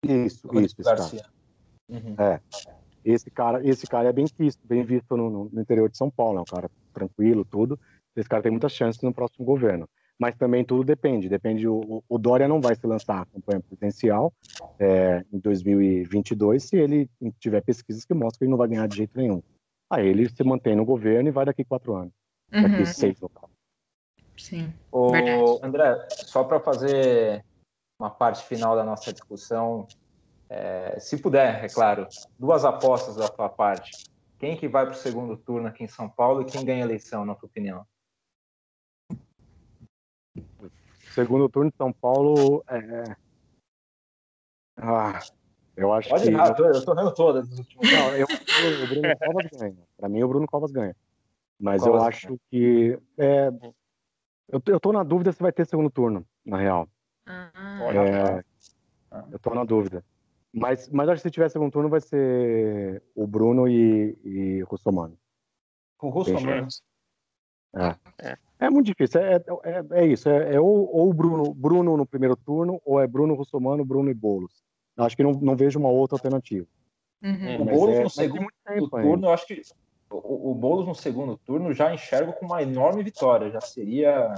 [0.04, 1.24] Isso, isso, Garcia.
[1.88, 2.14] Uhum.
[2.18, 2.40] É.
[3.04, 6.38] Esse cara, esse cara é bem visto, bem visto no, no interior de São Paulo,
[6.38, 7.78] é um cara tranquilo, tudo.
[8.14, 9.88] Esse cara tem muitas chances no próximo governo.
[10.18, 11.28] Mas também tudo depende.
[11.28, 11.66] Depende.
[11.66, 14.32] O, o Dória não vai se lançar a campanha presidencial
[14.78, 18.96] é, em 2022 se ele tiver pesquisas que mostram que ele não vai ganhar de
[18.96, 19.42] jeito nenhum.
[19.90, 22.12] Aí ele se mantém no governo e vai daqui quatro anos.
[22.52, 22.62] Uhum.
[22.62, 23.52] Daqui seis no caso.
[24.36, 24.72] Sim.
[24.90, 25.14] O,
[25.62, 27.44] André, só para fazer
[27.98, 29.86] uma parte final da nossa discussão,
[30.48, 32.06] é, se puder, é claro,
[32.38, 33.90] duas apostas da sua parte
[34.42, 36.88] Quem que vai para o segundo turno aqui em São Paulo e quem ganha a
[36.88, 37.86] eleição, na tua opinião?
[41.14, 43.16] Segundo turno de São Paulo é.
[44.76, 45.20] Ah,
[45.76, 46.30] eu acho Pode que.
[46.30, 47.48] ir, eu tô vendo todas.
[47.48, 48.26] Não, eu,
[48.82, 49.78] o Bruno Covas ganha.
[49.96, 50.96] Para mim, o Bruno Covas ganha.
[51.56, 52.40] Mas Covas eu acho ganha.
[52.50, 52.98] que.
[53.18, 53.46] É,
[54.48, 56.88] eu, eu tô na dúvida se vai ter segundo turno, na real.
[57.24, 58.44] Ah, é,
[59.30, 60.04] eu tô na dúvida.
[60.52, 64.66] Mas, mas acho que se tiver segundo turno vai ser o Bruno e, e o
[64.66, 65.16] Russomano.
[65.96, 66.68] Com o Russomano?
[67.74, 67.96] É.
[68.18, 68.38] é.
[68.62, 69.20] É muito difícil.
[69.20, 70.28] É, é, é isso.
[70.28, 74.08] É, é ou, ou o Bruno, Bruno no primeiro turno, ou é Bruno Russomano, Bruno
[74.08, 74.62] e Boulos.
[74.96, 76.64] Acho que não, não vejo uma outra alternativa.
[77.24, 77.62] Uhum.
[77.62, 79.62] O Boulos é, no segundo tempo, turno, eu acho que
[80.08, 83.50] o, o Boulos no segundo turno já enxergo com uma enorme vitória.
[83.50, 84.32] Já seria.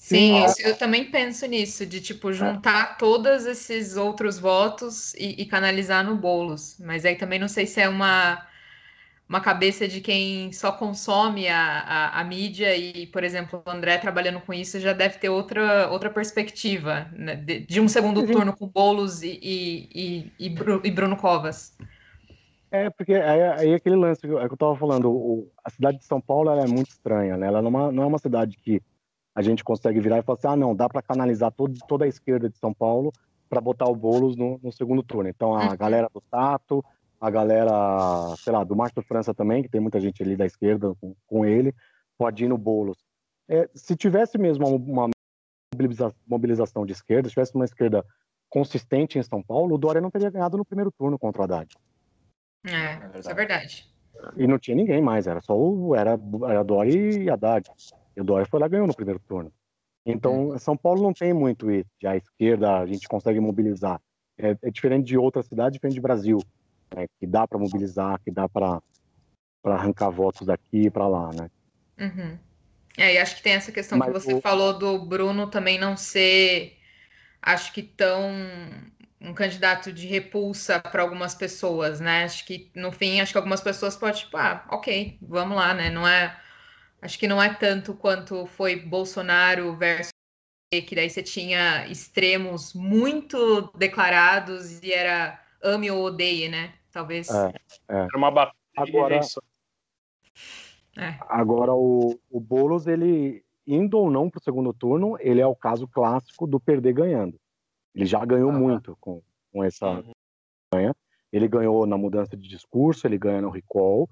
[0.00, 5.44] Sim, eu, eu também penso nisso, de tipo juntar todos esses outros votos e, e
[5.44, 6.78] canalizar no Boulos.
[6.80, 8.44] Mas aí também não sei se é uma
[9.28, 13.96] uma cabeça de quem só consome a, a, a, mídia e, por exemplo, o André
[13.98, 17.36] trabalhando com isso já deve ter outra, outra perspectiva né?
[17.36, 20.48] de, de, um segundo turno com Boulos e, e, e,
[20.84, 21.76] e, Bruno Covas.
[22.72, 26.20] É, porque aí, aí aquele lance que eu, estava falando, o, a cidade de São
[26.20, 27.46] Paulo é muito estranha, né?
[27.46, 28.82] Ela não é, uma, não é uma cidade que
[29.34, 32.08] a gente consegue virar e falar assim, ah, não, dá para canalizar todo, toda a
[32.08, 33.12] esquerda de São Paulo
[33.48, 35.28] para botar o Boulos no, no, segundo turno.
[35.28, 35.76] Então, a uhum.
[35.76, 36.84] galera do Tato,
[37.20, 40.94] a galera, sei lá, do Márcio França também, que tem muita gente ali da esquerda
[41.00, 41.74] com, com ele,
[42.16, 42.98] pode ir no Boulos.
[43.48, 45.08] É, se tivesse mesmo uma
[46.26, 48.04] mobilização de esquerda, se tivesse uma esquerda
[48.48, 51.76] consistente em São Paulo, o Dória não teria ganhado no primeiro turno contra o Haddad.
[52.66, 53.88] É, é isso é verdade.
[54.36, 56.18] E não tinha ninguém mais, era só o, era,
[56.48, 57.70] era Dória e Haddad.
[58.16, 59.52] E o Dória foi lá e ganhou no primeiro turno.
[60.04, 60.58] Então, hum.
[60.58, 64.00] São Paulo não tem muito isso, a esquerda a gente consegue mobilizar.
[64.38, 66.38] É, é diferente de outras cidades, diferente de Brasil
[66.94, 68.80] né, que dá para mobilizar, que dá para
[69.64, 71.50] arrancar votos daqui e para lá, né?
[71.98, 72.38] Uhum.
[72.96, 74.40] É, e acho que tem essa questão Mas que você o...
[74.40, 76.76] falou do Bruno também não ser,
[77.40, 78.30] acho que tão
[79.20, 82.24] um candidato de repulsa para algumas pessoas, né?
[82.24, 85.90] Acho que no fim, acho que algumas pessoas podem, tipo, ah, ok, vamos lá, né?
[85.90, 86.34] Não é,
[87.02, 90.10] acho que não é tanto quanto foi Bolsonaro versus
[90.70, 96.74] que daí você tinha extremos muito declarados e era ame ou odeie, né?
[96.92, 97.28] Talvez.
[97.28, 97.48] É,
[97.88, 97.96] é.
[98.02, 99.20] Era uma batalha agora,
[100.96, 101.18] é.
[101.28, 105.54] agora o, o Boulos, ele indo ou não para o segundo turno, ele é o
[105.54, 107.38] caso clássico do perder ganhando.
[107.94, 109.22] Ele já ganhou muito com,
[109.52, 110.12] com essa uhum.
[110.72, 110.94] ganha.
[111.32, 114.08] Ele ganhou na mudança de discurso, ele ganha no recall.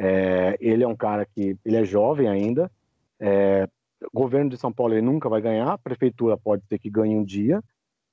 [0.00, 2.70] É, ele é um cara que ele é jovem ainda.
[3.18, 3.68] É,
[4.14, 5.72] governo de São Paulo ele nunca vai ganhar.
[5.72, 7.60] A prefeitura pode ser que ganhe um dia,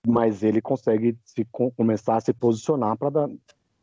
[0.06, 3.30] mas ele consegue se começar a se posicionar para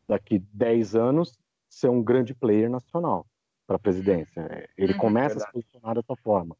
[0.05, 1.39] daqui 10 anos
[1.69, 3.25] ser um grande player nacional
[3.65, 4.67] para a presidência.
[4.77, 5.43] Ele uhum, começa verdade.
[5.43, 6.57] a se posicionar dessa forma.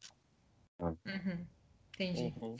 [0.80, 1.46] Uhum,
[1.92, 2.34] entendi.
[2.40, 2.56] Uhum,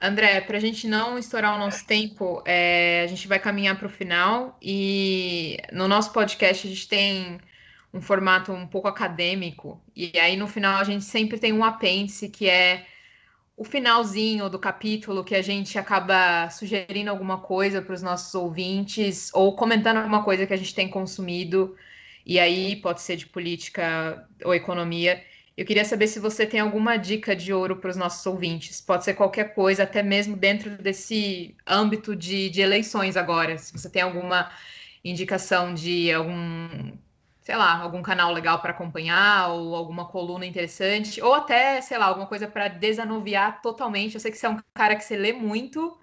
[0.00, 3.86] André, para a gente não estourar o nosso tempo, é, a gente vai caminhar para
[3.86, 7.40] o final e no nosso podcast a gente tem
[7.92, 12.28] um formato um pouco acadêmico e aí no final a gente sempre tem um apêndice
[12.28, 12.86] que é
[13.56, 19.30] o finalzinho do capítulo que a gente acaba sugerindo alguma coisa para os nossos ouvintes
[19.32, 21.76] ou comentando alguma coisa que a gente tem consumido,
[22.24, 25.22] e aí pode ser de política ou economia.
[25.56, 28.80] Eu queria saber se você tem alguma dica de ouro para os nossos ouvintes.
[28.80, 33.58] Pode ser qualquer coisa, até mesmo dentro desse âmbito de, de eleições agora.
[33.58, 34.50] Se você tem alguma
[35.04, 36.92] indicação de algum
[37.42, 42.06] sei lá, algum canal legal para acompanhar ou alguma coluna interessante, ou até, sei lá,
[42.06, 44.14] alguma coisa para desanuviar totalmente.
[44.14, 45.98] Eu sei que você é um cara que você lê muito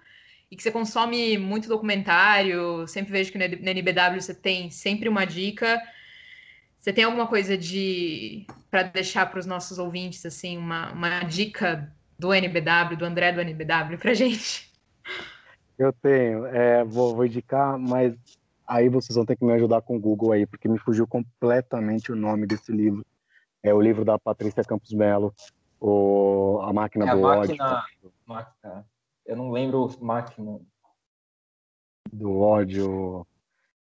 [0.50, 2.86] e que você consome muito documentário.
[2.86, 5.80] Sempre vejo que no NBW você tem sempre uma dica.
[6.78, 11.90] Você tem alguma coisa de para deixar para os nossos ouvintes assim, uma, uma dica
[12.18, 14.70] do NBW, do André do NBW para gente?
[15.78, 18.14] Eu tenho, é, vou, vou indicar, mas
[18.70, 22.12] Aí vocês vão ter que me ajudar com o Google aí, porque me fugiu completamente
[22.12, 23.04] o nome desse livro.
[23.64, 25.34] É o livro da Patrícia Campos Melo,
[25.80, 28.12] o A Máquina é do a máquina, Ódio.
[28.24, 28.86] Máquina,
[29.26, 30.60] eu não lembro máquina.
[32.12, 33.26] Do ódio.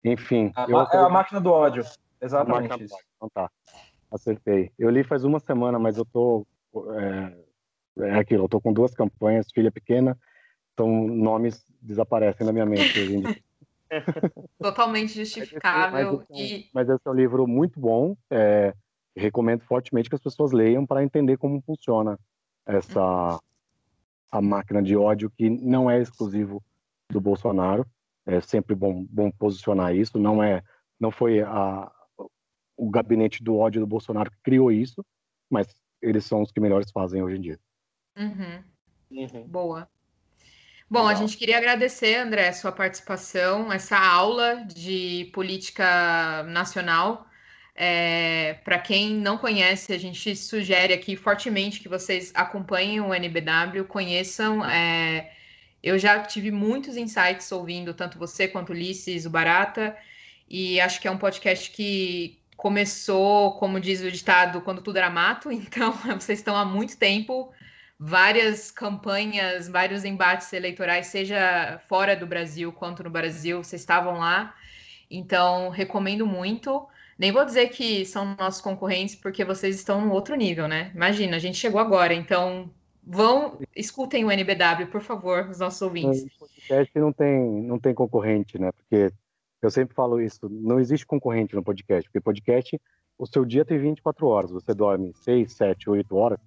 [0.03, 0.51] Enfim.
[0.55, 1.85] A, eu, é a máquina do ódio.
[2.19, 2.95] Exatamente isso.
[3.15, 3.47] Então tá.
[4.09, 4.71] Acertei.
[4.77, 6.47] Eu li faz uma semana, mas eu tô.
[6.97, 10.17] É, é aquilo, eu tô com duas campanhas, filha pequena,
[10.73, 12.91] então nomes desaparecem na minha mente.
[14.61, 16.17] Totalmente justificável.
[16.17, 16.69] Mas esse, é e...
[16.73, 18.15] mas esse é um livro muito bom.
[18.29, 18.73] É,
[19.15, 22.17] recomendo fortemente que as pessoas leiam para entender como funciona
[22.65, 23.39] essa uhum.
[24.31, 26.63] a máquina de ódio que não é exclusivo
[27.11, 27.85] do Bolsonaro.
[28.25, 30.19] É sempre bom, bom posicionar isso.
[30.19, 30.61] Não é,
[30.99, 31.91] não foi a
[32.79, 35.05] o gabinete do ódio do Bolsonaro que criou isso,
[35.49, 35.67] mas
[36.01, 37.59] eles são os que melhores fazem hoje em dia.
[38.17, 38.63] Uhum.
[39.11, 39.47] Uhum.
[39.47, 39.89] Boa.
[40.91, 47.27] Bom, a gente queria agradecer, André, sua participação, essa aula de política nacional.
[47.75, 53.83] É, Para quem não conhece, a gente sugere aqui fortemente que vocês acompanhem o NBW,
[53.87, 54.65] conheçam.
[54.65, 55.31] É,
[55.83, 59.95] eu já tive muitos insights ouvindo tanto você quanto Ulisses, o Barata,
[60.49, 65.09] e acho que é um podcast que começou, como diz o ditado, quando tudo era
[65.09, 67.53] mato, então vocês estão há muito tempo
[67.99, 74.55] várias campanhas, vários embates eleitorais, seja fora do Brasil quanto no Brasil, vocês estavam lá.
[75.11, 76.87] Então, recomendo muito.
[77.17, 80.91] Nem vou dizer que são nossos concorrentes, porque vocês estão no outro nível, né?
[80.95, 82.69] Imagina, a gente chegou agora, então
[83.03, 86.23] vão, escutem o NBW, por favor, os nossos ouvintes.
[86.23, 88.71] O podcast não tem, não tem concorrente, né?
[88.71, 89.11] Porque
[89.61, 92.79] eu sempre falo isso, não existe concorrente no podcast, porque podcast,
[93.17, 96.39] o seu dia tem 24 horas, você dorme 6, 7, 8 horas,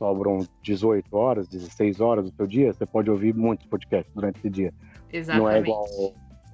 [0.00, 4.48] sobram 18 horas, 16 horas do seu dia, você pode ouvir muitos podcasts durante esse
[4.48, 4.72] dia.
[5.12, 5.42] Exatamente.
[5.42, 5.84] Não é igual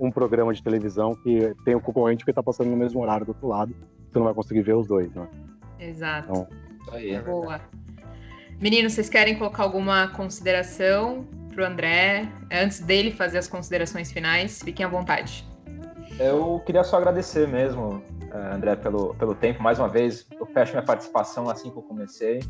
[0.00, 3.24] um programa de televisão que tem o um concorrente que está passando no mesmo horário
[3.24, 3.74] do outro lado,
[4.10, 5.28] você não vai conseguir ver os dois, né?
[5.78, 6.28] Exato.
[6.28, 6.48] Então,
[6.92, 7.60] aí, é Boa.
[8.60, 11.24] Meninos, vocês querem colocar alguma consideração
[11.54, 14.60] para o André antes dele fazer as considerações finais?
[14.60, 15.46] Fiquem à vontade.
[16.18, 18.02] Eu queria só agradecer mesmo,
[18.32, 19.62] eh, André, pelo, pelo tempo.
[19.62, 22.42] Mais uma vez, eu fecho minha participação assim que eu comecei.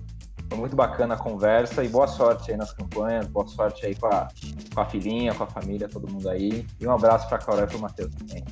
[0.48, 4.06] Foi muito bacana a conversa e boa sorte aí nas campanhas, boa sorte aí com
[4.06, 4.28] a,
[4.72, 6.64] com a filhinha, com a família, todo mundo aí.
[6.78, 8.44] E um abraço para a Carol e para o Matheus também.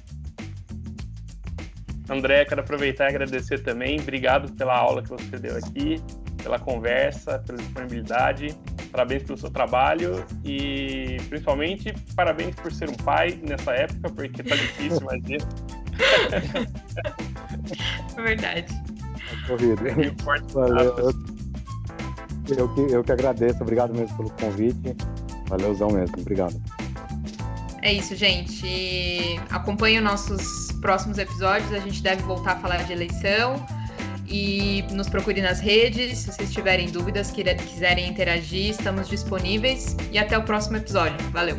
[2.11, 4.01] André, quero aproveitar e agradecer também.
[4.01, 6.03] Obrigado pela aula que você deu aqui,
[6.45, 8.55] pela conversa, pela disponibilidade.
[8.93, 14.55] Parabéns pelo seu trabalho e, principalmente, parabéns por ser um pai nessa época, porque tá
[14.55, 15.49] difícil, imagina.
[18.17, 18.73] É verdade.
[19.47, 19.83] Corrido.
[20.53, 21.13] Valeu.
[22.57, 24.95] Eu que, eu que agradeço, obrigado mesmo pelo convite.
[25.49, 26.61] Valeuzão mesmo, obrigado.
[27.81, 29.41] É isso, gente.
[29.51, 31.73] Acompanhe os nossos próximos episódios.
[31.73, 33.57] A gente deve voltar a falar de eleição.
[34.37, 36.19] E nos procure nas redes.
[36.19, 39.97] Se vocês tiverem dúvidas, quiserem interagir, estamos disponíveis.
[40.11, 41.17] E até o próximo episódio.
[41.31, 41.57] Valeu.